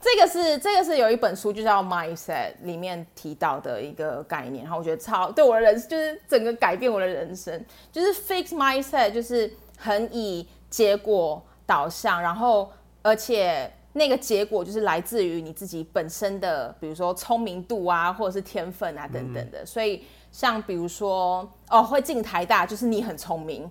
[0.00, 12.72] 这个是这个是有一本书就叫 Mindset 里面提到的一个概念，然后我觉得超对我的人就是整个改变我的人生，就是 Fix Mindset 就是很以结果导向，然后
[13.02, 23.70] 而且那个结果就是来自于你自己本身的，比如说聪明度啊，或者是天分啊等等的，所以像比如说哦会进台大，就是你很聪明。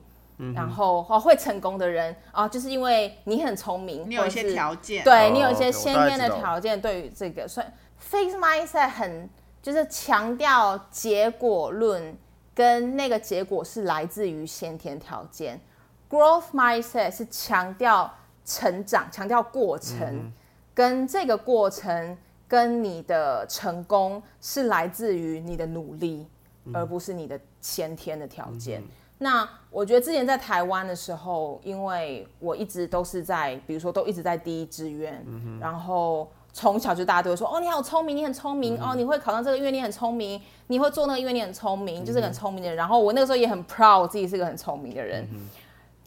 [0.53, 7.65] 然后哦，会成功的人啊，就是因为你很聪明，你有一些条件，对哦你有一些先天的条件，对于这个，所以
[7.99, 9.27] fixed mindset 很
[9.63, 12.15] 就是强调结果论，
[12.53, 15.59] 跟那个结果是来自于先天条件。
[16.07, 18.13] growth mindset 是强调
[18.45, 20.31] 成长，强调过程，
[20.75, 22.15] 跟这个过程
[22.47, 26.27] 跟你的成功是来自于你的努力，
[26.73, 28.83] 而不是你的先天的条件。
[29.19, 35.25] 那我觉得之前在台湾的时候，因为我一直都是在，比如说都一直在第一志愿，
[35.59, 42.77] 然后从小就大家都会说，哦，你好聪明，你很聪明，哦，你会考上这个，因为你很聪明，你会做那个，因为你很聪明，就是很聪明的人。
[42.77, 45.27] 然后我那个时候也很 proud 我自己是个很聪明的人。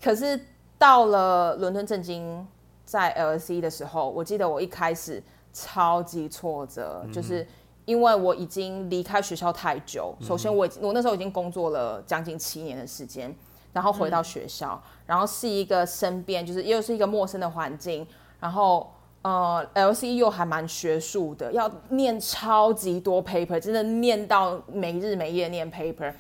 [0.01, 0.39] 可是
[0.79, 2.47] 到了伦敦政经
[2.85, 5.21] 在 LSE 的时候，我记得我一开始
[5.53, 7.45] 超级挫折，就是
[7.91, 10.15] 因为我已经离开学校太久。
[10.21, 13.35] 首先我已经我那时候已经工作了将近七年的时间，
[13.73, 18.07] 然后回到学校，然后是一个身边就是又是一个陌生的环境，
[18.39, 18.89] 然后。
[19.23, 26.11] 呃，LC 又还蛮学术的，要念超级多 paper，真的念到没日没夜念 paper。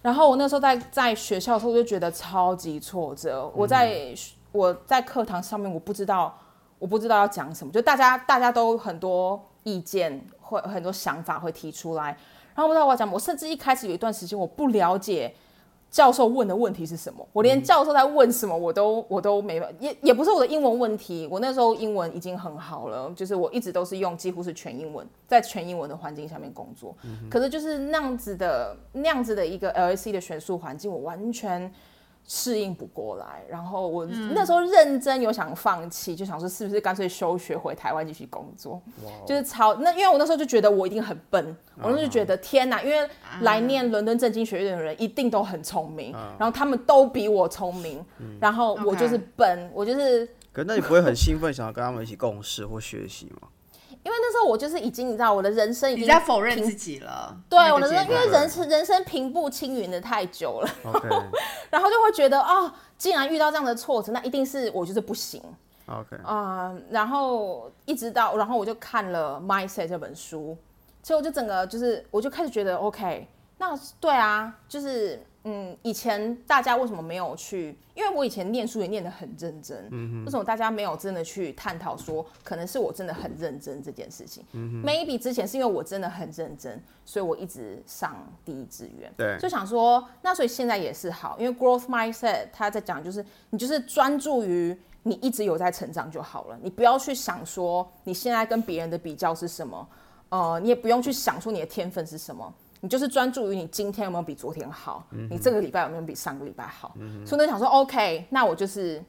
[0.00, 3.50] 然后我那时候在在学校的时候，我就觉得超级挫折。
[3.56, 4.14] 我在
[4.52, 6.32] 我在课堂上面，我不知道
[6.78, 12.06] 我不知道要讲什么，就大家大家都很多意见，会很多想法会提出来，
[12.54, 15.34] 然后不知道我要讲，我甚至一开始有一段时间我不了解
[15.90, 26.96] 教授问的问题是什么，我连教授在问什么我都我都没，也也不是我的英文问题，我那时候英文已经很好了，就是我一直都是用几乎是全英文，在全英文的环境下面工作，
[27.30, 31.72] 可是就是那样子的那样子的一个 LAC 的学术环境，我完全。
[32.30, 38.80] 适应不过来，然后我那时候认真有想放弃，就想说是不是干脆休学回台湾继续工作，
[39.26, 43.08] 就是超那因为我那时候就觉得我一定很笨，我那时候就觉得天哪，因为
[43.40, 48.04] 来念伦敦政经学院的人一定都很聪明，然后他们都比我聪明，
[48.38, 53.48] 然后我就是笨，我就是可是那你不会很兴奋，想要跟他们一起共事或学习吗？
[54.04, 57.36] 因为那时候我就是已经你知道我的人生已经在否认自己了。
[57.48, 60.68] 对那个我的人生，因为人生人生平步青云的太久了
[61.70, 65.42] 然后就会觉得哦，既然遇到这样的挫折，那一定是我就是不行。
[65.86, 70.54] OK，啊、然后一直到，然后我就看了《Mindset》这本书，
[71.02, 73.26] 所以我就整个就是，我就开始觉得 OK，
[73.58, 77.76] 那对啊，就是嗯，以前大家为什么没有去？
[77.94, 89.12] 因为我以前念书也念得很认真，嗯为什么大家没有真的去探讨说，可能是我真的很认真这件事情、m a y b e 之前是因为我真的很认真，所以我一直上第一志愿。
[89.16, 99.88] 对就想说，那所以现在也是好，因为 growth mindset 他在讲就是你就是专注于你一直有在成长就好了，你不要去想说你现在跟别人的比较是什么，
[100.28, 106.94] 呃，你也不用去想说你的天分是什么，你就是专注于你今天有没有比昨天好，你这个礼拜有没有比上个礼拜好。
[107.26, 109.02] 所以我想说，OK，那我就是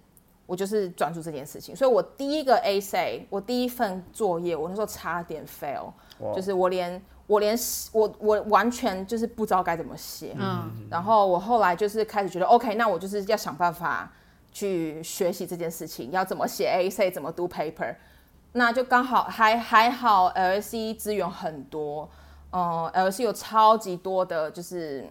[0.46, 1.76] 我就是专注这件事情。
[1.76, 5.92] 所以我第一个 A C，我第一份作业，我那时候差点 fail，
[6.36, 7.58] 就是我连我连
[7.92, 10.36] 我我完全就是不知道该怎么写。
[10.40, 14.12] 嗯，然后我后来就是开始觉得，OK，那我就是要想办法
[14.52, 17.96] 去学习这件事情，要怎么写 A C，怎么读 paper。
[18.54, 22.10] 那就刚好还还好，LSE 资源很多，
[22.52, 25.02] 嗯、l s e 有超级多的，就是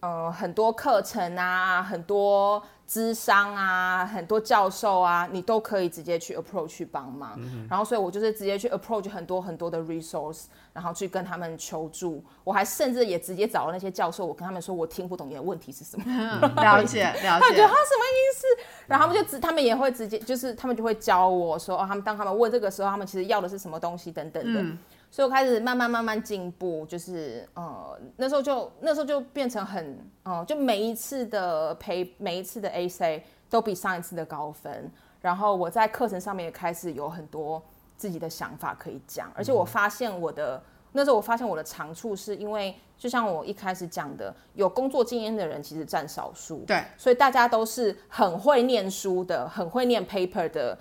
[0.00, 7.38] 嗯、呃很多课程啊，很多资商啊，很多教授啊，你都可以直接去 approach 去帮忙。
[7.68, 12.22] 然后，所以我就是直接去 approach 很多很多的 resource，然后去跟他们求助。
[12.44, 16.04] 我还甚至也直接找了那些教授，我跟他们说我听不懂你的问题是什么。
[16.62, 17.74] 了解 了解他们觉得他。
[17.74, 18.46] 什么意思？
[18.86, 24.60] 然后他们就直，他们也会直接，就是他们就会教我说，哦，他们当他们问这个时候，他们其实要的是什么东西等等的。
[24.60, 24.78] 嗯
[25.12, 34.90] 所以我开始慢慢慢慢进步，就是呃，那时候就那时候就变成很，呃，就每一次的陪每一次的 A C 都比上一次的高分。
[35.20, 37.62] 然后我在课程上面也开始有很多
[37.94, 40.60] 自己的想法可以讲，而且我发现我的
[40.92, 50.76] 那时候我发现我的长处是因为，就像我一开始讲的，有工作经验的人其实占少数，对，所以大家都是很会念书的、很会念 paper 的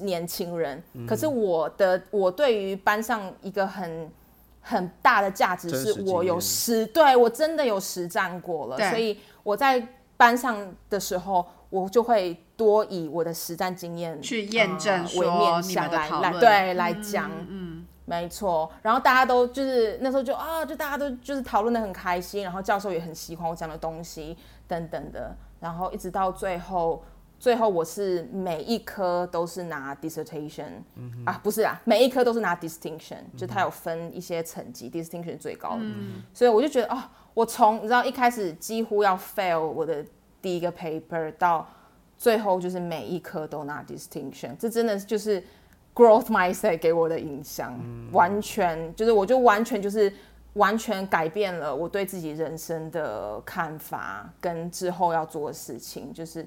[0.00, 0.82] 年轻人。
[1.06, 4.10] 可是我的我对于班上一个很
[4.60, 18.70] 很大的价值是我有实对我真的有实战过了，所以我在班上的时候，我就会多以我的实战经验去验证呃为面向来来对来讲，嗯，没错。
[18.82, 27.02] 然后大家都就是那时候就啊，就大家都就是讨论的很开心，然后教授也很喜欢我讲的东西等等的，然后一直到最后。
[27.38, 30.82] 最后我是每一科都是拿 dissertation，、
[31.24, 35.84] 啊不是啊，每一科都是拿 distinction，、就它有分一些层级，distinction 最高的，
[36.34, 37.00] 所以我就觉得哦，
[37.34, 40.04] 我从你知道一开始几乎要 fail 我的
[40.42, 41.64] 第一个 paper 到
[42.16, 45.40] 最后就是每一科都拿 distinction，这真的就是
[45.94, 47.78] growth mindset 给我的影响，
[48.10, 50.12] 完全就是我就完全就是
[50.54, 56.44] 完全改变了我对自己人生的看法跟之后要做的事情，就是。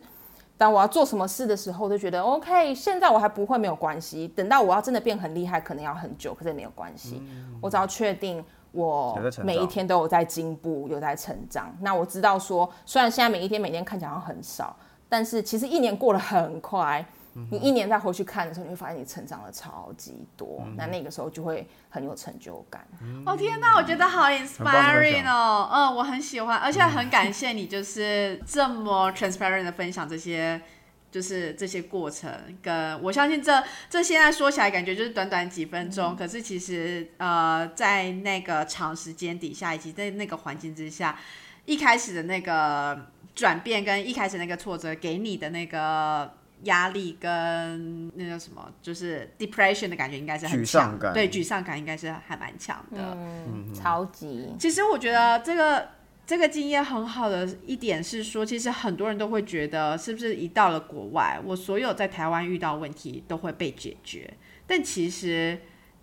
[0.62, 4.28] 当我要做什么事的时候，就觉得 OK，现在我还不会没有关系。
[4.28, 7.20] 等到我要真的变很厉害，可能要很久，可是也没有关系。
[7.59, 11.76] 我只要确定我每一天都有在进步，有在成长。
[11.82, 14.76] 那我知道说，虽然现在每一天每天看起来好像很少，
[15.09, 17.03] 但是其实一年过得很快。
[17.34, 20.67] 你一年再回去看的时候，你会发现你成长了超级多。
[20.75, 22.86] 那那个时候就会很有成就感。
[23.25, 30.61] 哦天哪，我觉得好 inspiring 哦，嗯，我很喜欢，而且很感谢你，就是这么 transparent 的分享这些，
[31.09, 32.29] 就是这些过程。
[32.61, 41.17] 跟我相信这这现在说起来感觉就是短短几分钟，可是其实呃，在那个长时间底下，以及在那个环境之下，
[41.65, 46.34] 一开始的那个转变跟一开始那个挫折给你的那个。
[46.64, 53.01] 压力跟那叫什么，就是 depression 的感觉，应该是很沮丧强，感对，沮丧感应该是还蛮强的。
[53.18, 54.53] 嗯，超级。
[54.59, 55.89] 其实我觉得这个
[56.26, 64.32] 这个经验很好的一点是说，其实很多人都会觉得，是不是一到了国外，我所有在台湾遇到的问题都会被解决？
[64.68, 65.59] 但其实，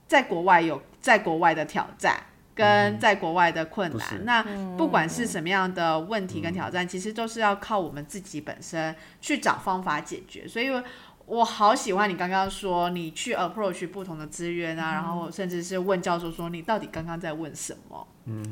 [0.07, 2.23] 在国外有在国外的挑战。
[2.59, 4.43] 跟在国外的困难，那
[4.77, 10.49] 不管是什么样的问题跟挑战，其实都是要靠我们自己本身去找方法解决。
[10.49, 10.69] 所以，
[11.27, 18.05] 我好喜欢你刚刚说，你去 approach 不同的资源啊，然后甚至是问教授说，你到底刚刚在问什么？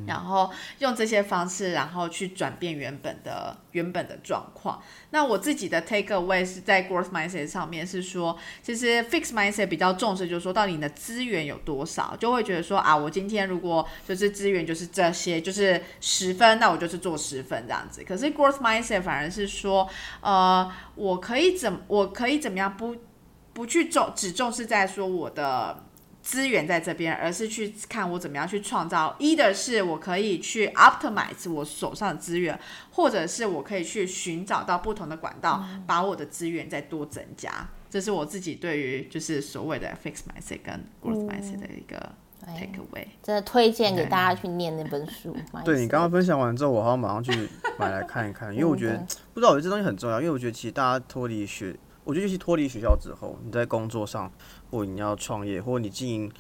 [0.07, 4.83] 然后用这些方式，然后去转变原本的原本的状况。
[5.11, 18.05] 那我自己的 take away 是在 growth mindset 上面是说，其实 fix mindset 比较重视，就是说到底你的资源有多少，就会觉得说啊，我今天如果就是资源就是这些，就是十分，那我就是做十分这样子。
[18.05, 19.89] 可是 growth mindset 反而是说，
[20.21, 22.97] 呃，我可以怎我可以怎么样不
[23.53, 25.85] 不去重只重视在说我的。
[26.27, 29.15] 资源在这边，而是去看我怎么样去创造。
[29.21, 32.59] 一的是我可以去 optimize 我手上的资源，
[32.91, 37.69] 或者是我可以去寻找到不同的管道，把我的资源再多增加。
[37.89, 41.97] 这是我自己对于就是所谓的 fix mindset 跟 growth mindset 的一个
[42.45, 43.07] take away。
[43.23, 45.37] 真的推荐给大家去念那本书。
[45.65, 47.49] 对你刚刚分享完之后，我好像马上去
[47.79, 48.97] 买来看一看，因为 我觉得
[49.33, 54.31] 不知道我觉得这东西很重要，因为我觉得其实大家脱离学，我觉得尤其脱离学校之后，你在工作上，
[54.71, 56.33] 或你要创业，或你经营，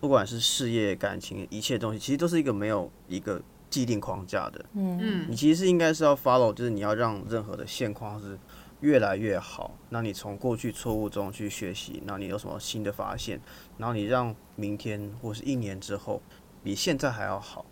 [0.00, 4.64] 不管是事业、感情，一切东西，其实都是一个没有一个既定框架的。
[4.74, 8.38] 嗯，你其实是应该是要 follow，就是你要让任何的现况是
[8.80, 9.72] 越来越好。
[9.90, 13.40] 那你从过去错误中去学习，那你有什么新的发现，
[13.78, 16.20] 然后你让明天或是一年之后
[16.62, 17.64] 比现在还要好，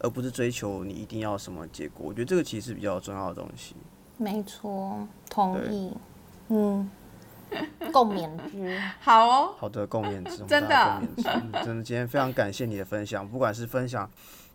[0.00, 2.06] 而不是追求你一定要什么结果。
[2.06, 3.74] 我觉得这个其实是比较重要的东西。
[4.16, 5.92] 没错，同意。
[6.48, 6.90] 嗯，
[7.92, 8.78] 共勉之。
[9.00, 11.28] 好哦，好的，共勉之， 真的共勉之。
[11.28, 14.08] 嗯真的，今天非常感谢你的分享，不管是分享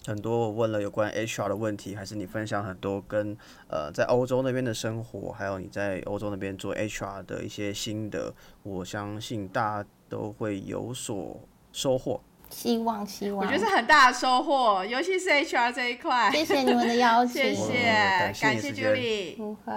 [0.06, 3.38] 很多我问了有关 HR 的问题，还是你分享很多跟
[3.70, 8.34] 呃在欧洲那边的生活，还有你在欧洲那边做 HR 的一些心得，
[8.64, 11.40] 我相信大家都会有所
[11.72, 12.22] 收获。
[12.50, 16.30] 希望希望，我觉得是很大的收获，尤其是 HR 这一块。
[16.32, 19.38] 谢谢你们的邀请，谢谢，感谢 Julie。
[19.38, 19.72] 不会。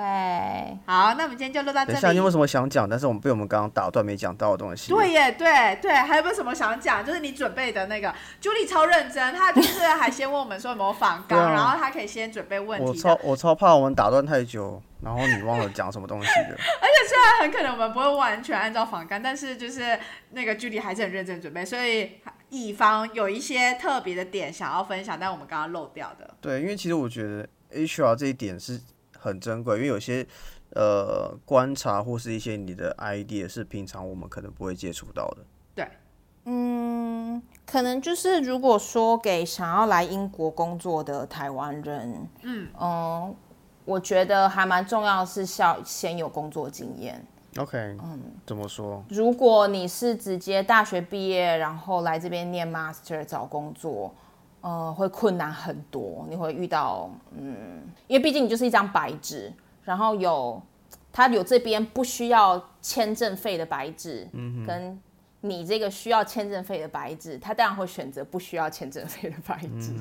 [0.87, 2.33] 好，那我们今天就录到这等一下，你有没有。
[2.33, 4.91] 什么想讲，但是我们被我们刚刚打断没讲到的东西？
[4.91, 7.05] 对耶，对对，还有没有什么想讲？
[7.05, 8.09] 就是你准备的那个
[8.41, 13.21] ，Julie 超认真，他就是还先问我们说有没有访对啊纲，然后他可以先准备问题我超。
[13.23, 16.57] 我超怕我们打断太久，然后你忘了讲什么东西的。
[17.07, 19.99] 虽然很可能我们不会完全按照访纲，但是就是
[20.31, 22.13] 那个 Julie 还是很认真准备，所以
[22.53, 26.35] 以防有一些特别的点想要分享，但我们刚刚漏掉的。
[26.39, 28.79] 对，因为其实我觉得 HR 这一点是
[29.19, 30.27] 很珍贵，因为有些
[30.75, 35.39] 呃观察或是一些你的 idea 是平常我们可能不会接触到的。
[35.75, 35.89] 对，
[36.45, 43.35] 嗯，可能就是如果说给想要来英国工作的台湾人，嗯
[43.85, 47.27] 我觉得还蛮重要的是要先有工作经验。
[47.59, 49.05] OK，嗯，怎么说？
[49.11, 54.15] 如果你是直接大学毕业，然后来这边念 master 找工作，
[54.63, 56.25] 呃，会困难很多。
[56.31, 59.53] 你会遇到，嗯，因为毕竟你就是一张白纸，
[59.85, 60.61] 然后有
[61.13, 64.27] 他有这边不需要签证费的白纸，
[64.67, 64.99] 跟
[65.45, 69.93] 你这个需要签证费的白纸，他当然会选择不需要签证费的白纸。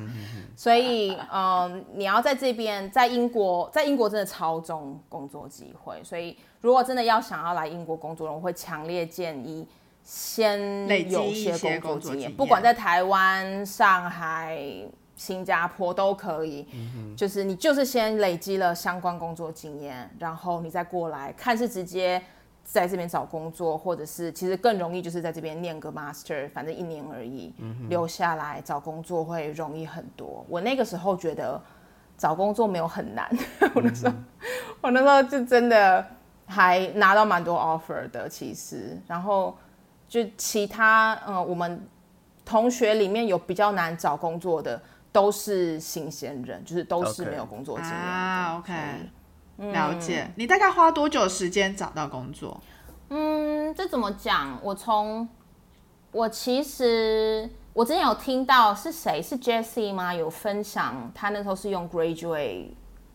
[0.55, 5.99] 所以，嗯，你要在这边，在英国，在英国真的超重工作机会。
[6.03, 9.67] 所以，如果真的要想要来英国工作，我会强烈建议
[10.03, 14.59] 先有一些工作经验不管在台湾、上海、
[15.15, 16.67] 新加坡都可以。
[17.17, 22.21] 就是你就是先累积了相关工作经验，然后你再过来看是直接
[22.72, 27.53] 在这边找工作，或者是其实更容易就是在这边念个 master，反正一年而已，
[27.89, 30.45] 留下来找工作会容易很多。
[30.47, 31.61] 我那个时候觉得
[32.17, 33.30] 找工作没有很难，
[33.76, 34.15] 我那时候
[34.82, 36.05] 我那时候就真的
[36.45, 39.57] 还拿到蛮多 offer 的，其实，然后
[40.07, 41.86] 就其他呃我们
[42.45, 44.82] 同学里面有比较难找工作的。
[45.13, 48.01] 都是新鲜人，就是都是没有工作经验的。
[48.01, 48.74] 啊，OK，
[49.58, 50.32] 了解。
[50.36, 52.60] 你大概花多久时间找到工作？
[53.10, 54.58] 嗯，这怎么讲？
[54.64, 55.28] 我从
[56.12, 60.14] 我其实我之前有听到是谁是 Jessie 吗？
[60.14, 62.70] 有分享他那时候是用 graduate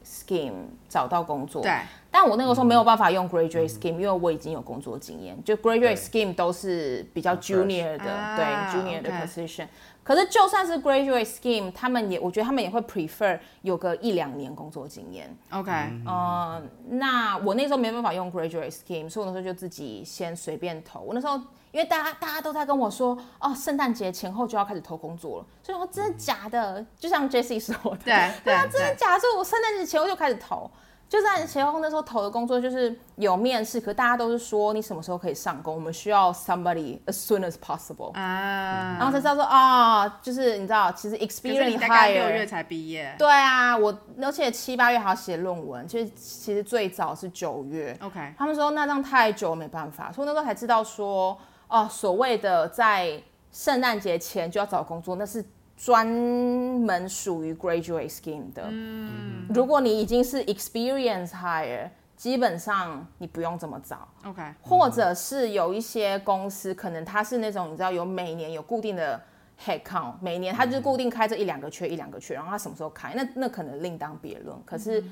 [0.05, 1.63] scheme 找到工作。
[1.63, 1.73] 对，
[2.11, 5.37] 但我那个时候没有办法用 graduate scheme，、因为我已经有工作经验。
[5.45, 8.45] 就 graduate scheme 都是比较 junior 的，啊对
[8.81, 9.67] junior 的 position。
[10.07, 15.37] 可是就算是 graduate scheme，他们也我觉得他们也会 prefer 有个一两年工作经验。
[15.51, 15.73] OK，
[16.07, 21.01] 呃，那我那时候没办法用 graduate scheme，所以我那时候就自己先随便投。
[21.01, 21.37] 我那时候
[21.73, 26.87] 因为大家大家都在跟我说，哦，圣诞节前后就要开始投工作了，所以我说真的假的？
[26.97, 29.21] 就像 Jessie 说的，对 对啊，真的，假的？
[29.21, 30.71] 所以我圣诞节前后就开始投。
[31.09, 38.13] 就在前后那时候投的工作就是有面试，可大家都是说你什么时候可以上工，我们需要 somebody as soon as possible。
[38.15, 43.15] 啊，然后才知道说啊、就是你知道，其实 experience 你大概六月才毕业。
[43.17, 47.97] 对啊，我而且七八月还要写论文，其实其实最早是九月。
[48.03, 51.39] OK，他们说那这样太久没办法，所以那时候才知道说，
[51.69, 55.45] 哦，所谓的在圣诞节前就要找工作，那是
[55.77, 58.65] 专门属于 graduate scheme 的。
[58.71, 64.09] 嗯，如果你已经是 experience hire，基本上你不用这么早。
[64.25, 69.21] OK，或者是有一些公司，可能它是那种你知道有每年有固定的
[69.63, 74.57] head count，每年它就是固定开这一两个缺一两个缺，然后它什么时候开，那那可能另当别论。
[74.65, 75.05] 可是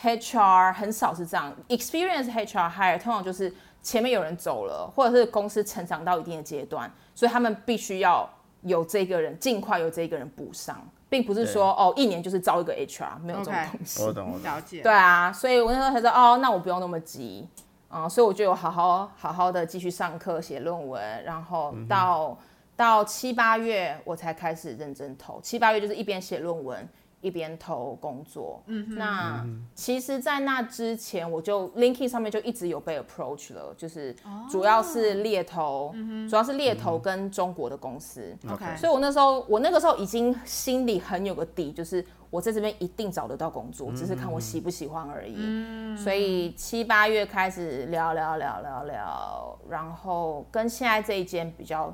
[0.00, 8.30] HR 很少是这样，experience HR hire 通常就是前面有人走了，或者是公司成长到一定的阶段，所以他们必须要
[8.62, 14.02] 有这个人尽快有这个人补上，并不是说哦一年就是招一个 HR，没有这种东西。
[14.02, 14.42] 我懂我懂。
[14.42, 14.82] 了解。
[14.82, 17.48] 对啊，所以我那时候才知道，哦，那我不用那么急，
[17.88, 22.36] 啊、所以我就有好好好好的继续上课写论文，然后到、
[22.76, 26.86] 到七八月我才开始认真投，七八月就是一边写论文
[27.20, 28.62] 一边投工作。
[28.66, 29.44] 嗯，那、
[29.74, 34.14] 其实，在那之前，我就 LinkedIn 上面就一直有被 approach 了，就是
[34.50, 35.94] 主要是猎头，
[36.28, 38.36] 主要是猎头跟中国的公司。
[38.50, 45.96] OK，所以我那时候，我那个时候已经心里很有个底，就是我在这边一定找得到工作，只是看我喜不喜欢而已。
[45.96, 51.92] 所以七八月开始聊聊聊聊聊，然后跟现在这一间比较，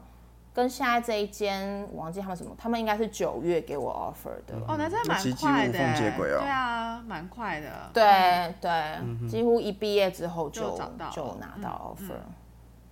[0.55, 4.55] 跟现在这一间我忘记他们什么，他们应该是九月给我 offer 的。
[4.69, 7.91] 哦，那真的蛮快的接欸，轨啊对啊，蛮快的。
[7.93, 10.79] 对对，几乎一毕业之后就
[11.13, 12.15] 就拿到 offer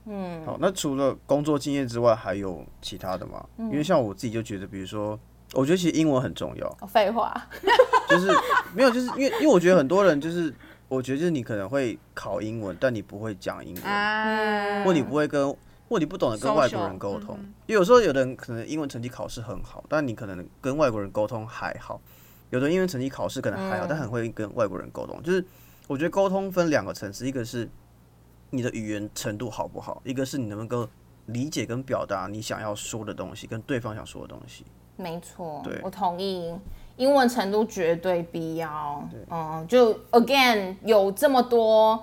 [0.06, 0.44] 嗯。
[0.44, 3.44] 好，那除了工作经验之外，还有其他的吗？
[3.58, 5.16] 嗯因为像我自己就觉得，比如说，
[5.54, 7.32] 我觉得其实英文很重要，哦废话，
[8.08, 8.28] 就是
[8.74, 10.52] 没有，就是因为因为我觉得很多人就是，
[10.89, 15.55] 我觉得就是你可能会考英文，但你不会讲英文，啊，或你不会跟，
[15.93, 17.36] 或你不懂得跟外国人沟通。
[17.66, 22.01] 因为有时候有的人可能英文成绩考试很好，但你可能跟外国人沟通还好；
[22.48, 25.23] 有的英文成绩考试可能还好，但很会跟外国人沟通。
[25.23, 25.44] 就是
[25.86, 27.69] 我觉得沟通分两个层次，一个是
[28.48, 30.89] 你的语言程度好不好，一个是你能不能够
[31.27, 34.64] 理解跟表达你想要说的东西，跟对方想说的东西。
[34.97, 36.55] 没错对，我同意，
[36.97, 39.06] 英文程度绝对必要。
[39.31, 42.02] 嗯，就 again 有这么多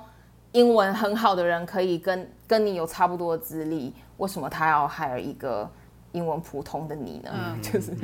[0.52, 5.70] 英文很好的人可以跟跟你有差不多的资历，为什么他要 hire 一个
[6.12, 7.32] 英文普通的你呢？
[7.64, 7.96] 就是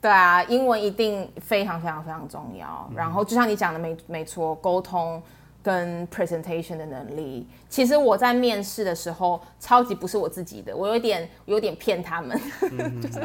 [0.00, 2.90] 对啊，英文一定非常非常非常重要。
[2.96, 5.22] 然后就像你讲的没没错，沟通。
[5.62, 7.46] 跟 presentation 的能力。
[7.68, 12.34] 其实我在面试的时候，超级不是我自己的，我有点有点骗他们。
[12.98, 13.20] 就是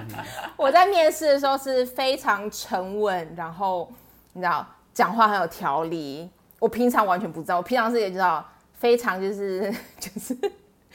[0.58, 3.90] 我在面试的时候是非常沉稳，然后
[4.34, 6.30] 你知道讲话很有条理。
[6.60, 10.38] 我平常完全不知道，我平常是也知道非常就是 就是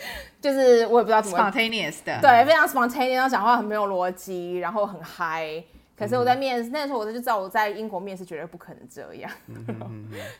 [0.40, 5.62] 就是我也不知道怎么 spontaneous 的，对，非常 spontaneous，然后讲话很没有逻辑，然后很嗨。
[5.97, 9.31] 可是我在面试那时候，我就知道我在英国面试绝对不可能这样，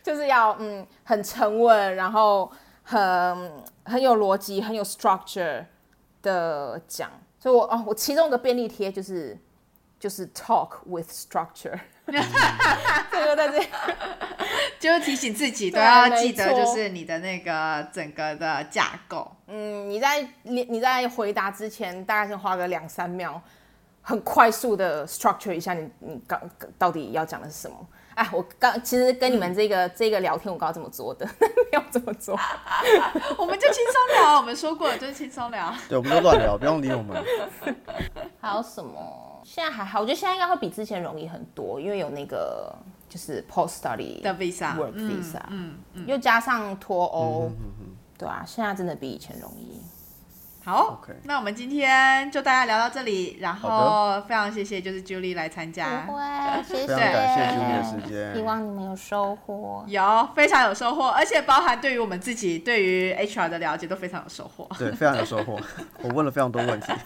[0.03, 2.51] 就是要嗯很沉稳，然后
[2.83, 3.53] 很
[3.85, 5.65] 很有逻辑，很有 structure
[6.23, 7.11] 的讲。
[7.39, 9.37] 所以我哦，我其中一个便利贴就是
[9.99, 11.79] 就是 talk with structure，
[13.11, 13.65] 这个在这。
[14.79, 19.31] 就是提醒自己都要记得，就是你的那个整个的架构。
[19.47, 23.39] 嗯，你在你你在回答之前，大概先花个两三秒，
[24.01, 26.41] 很快速的 structure 一下你你刚
[26.79, 27.77] 到底要讲的是什么。
[28.15, 31.27] 哎，我刚其实跟你们这个、这个聊天，我刚刚这么做的，
[31.71, 32.39] 没有这么做。
[33.37, 35.73] 我们就轻松聊，我们说过了，就是轻松聊。
[35.89, 37.23] 对，我们就乱聊，不用理我们。
[38.41, 39.30] 还有什么？
[39.45, 42.75] 现在还好，我觉得现在应该会比之前容易很多，因为有那个
[43.09, 47.51] 就是 post study 的 visa work 嗯 visa，嗯嗯，又加上脱欧，
[48.19, 49.81] 对啊，现在真的比以前容易。
[50.63, 56.23] 好那我们今天就大家聊到这里，然好后非常谢谢就是 Julie 来参加，不会，
[56.63, 58.35] 谢非常感谢 Julie 的时间。
[58.35, 59.83] 希望你们有收获。
[59.89, 64.69] 有非常有收获，而且包含对于我们自己对于 HR 的了解都非常有收获。
[64.79, 65.59] 对，非常有收获。
[66.03, 66.93] 我问了非常多问题。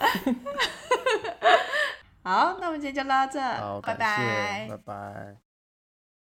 [2.25, 5.44] 好，那我们今天就到这，好，拜，拜拜拜。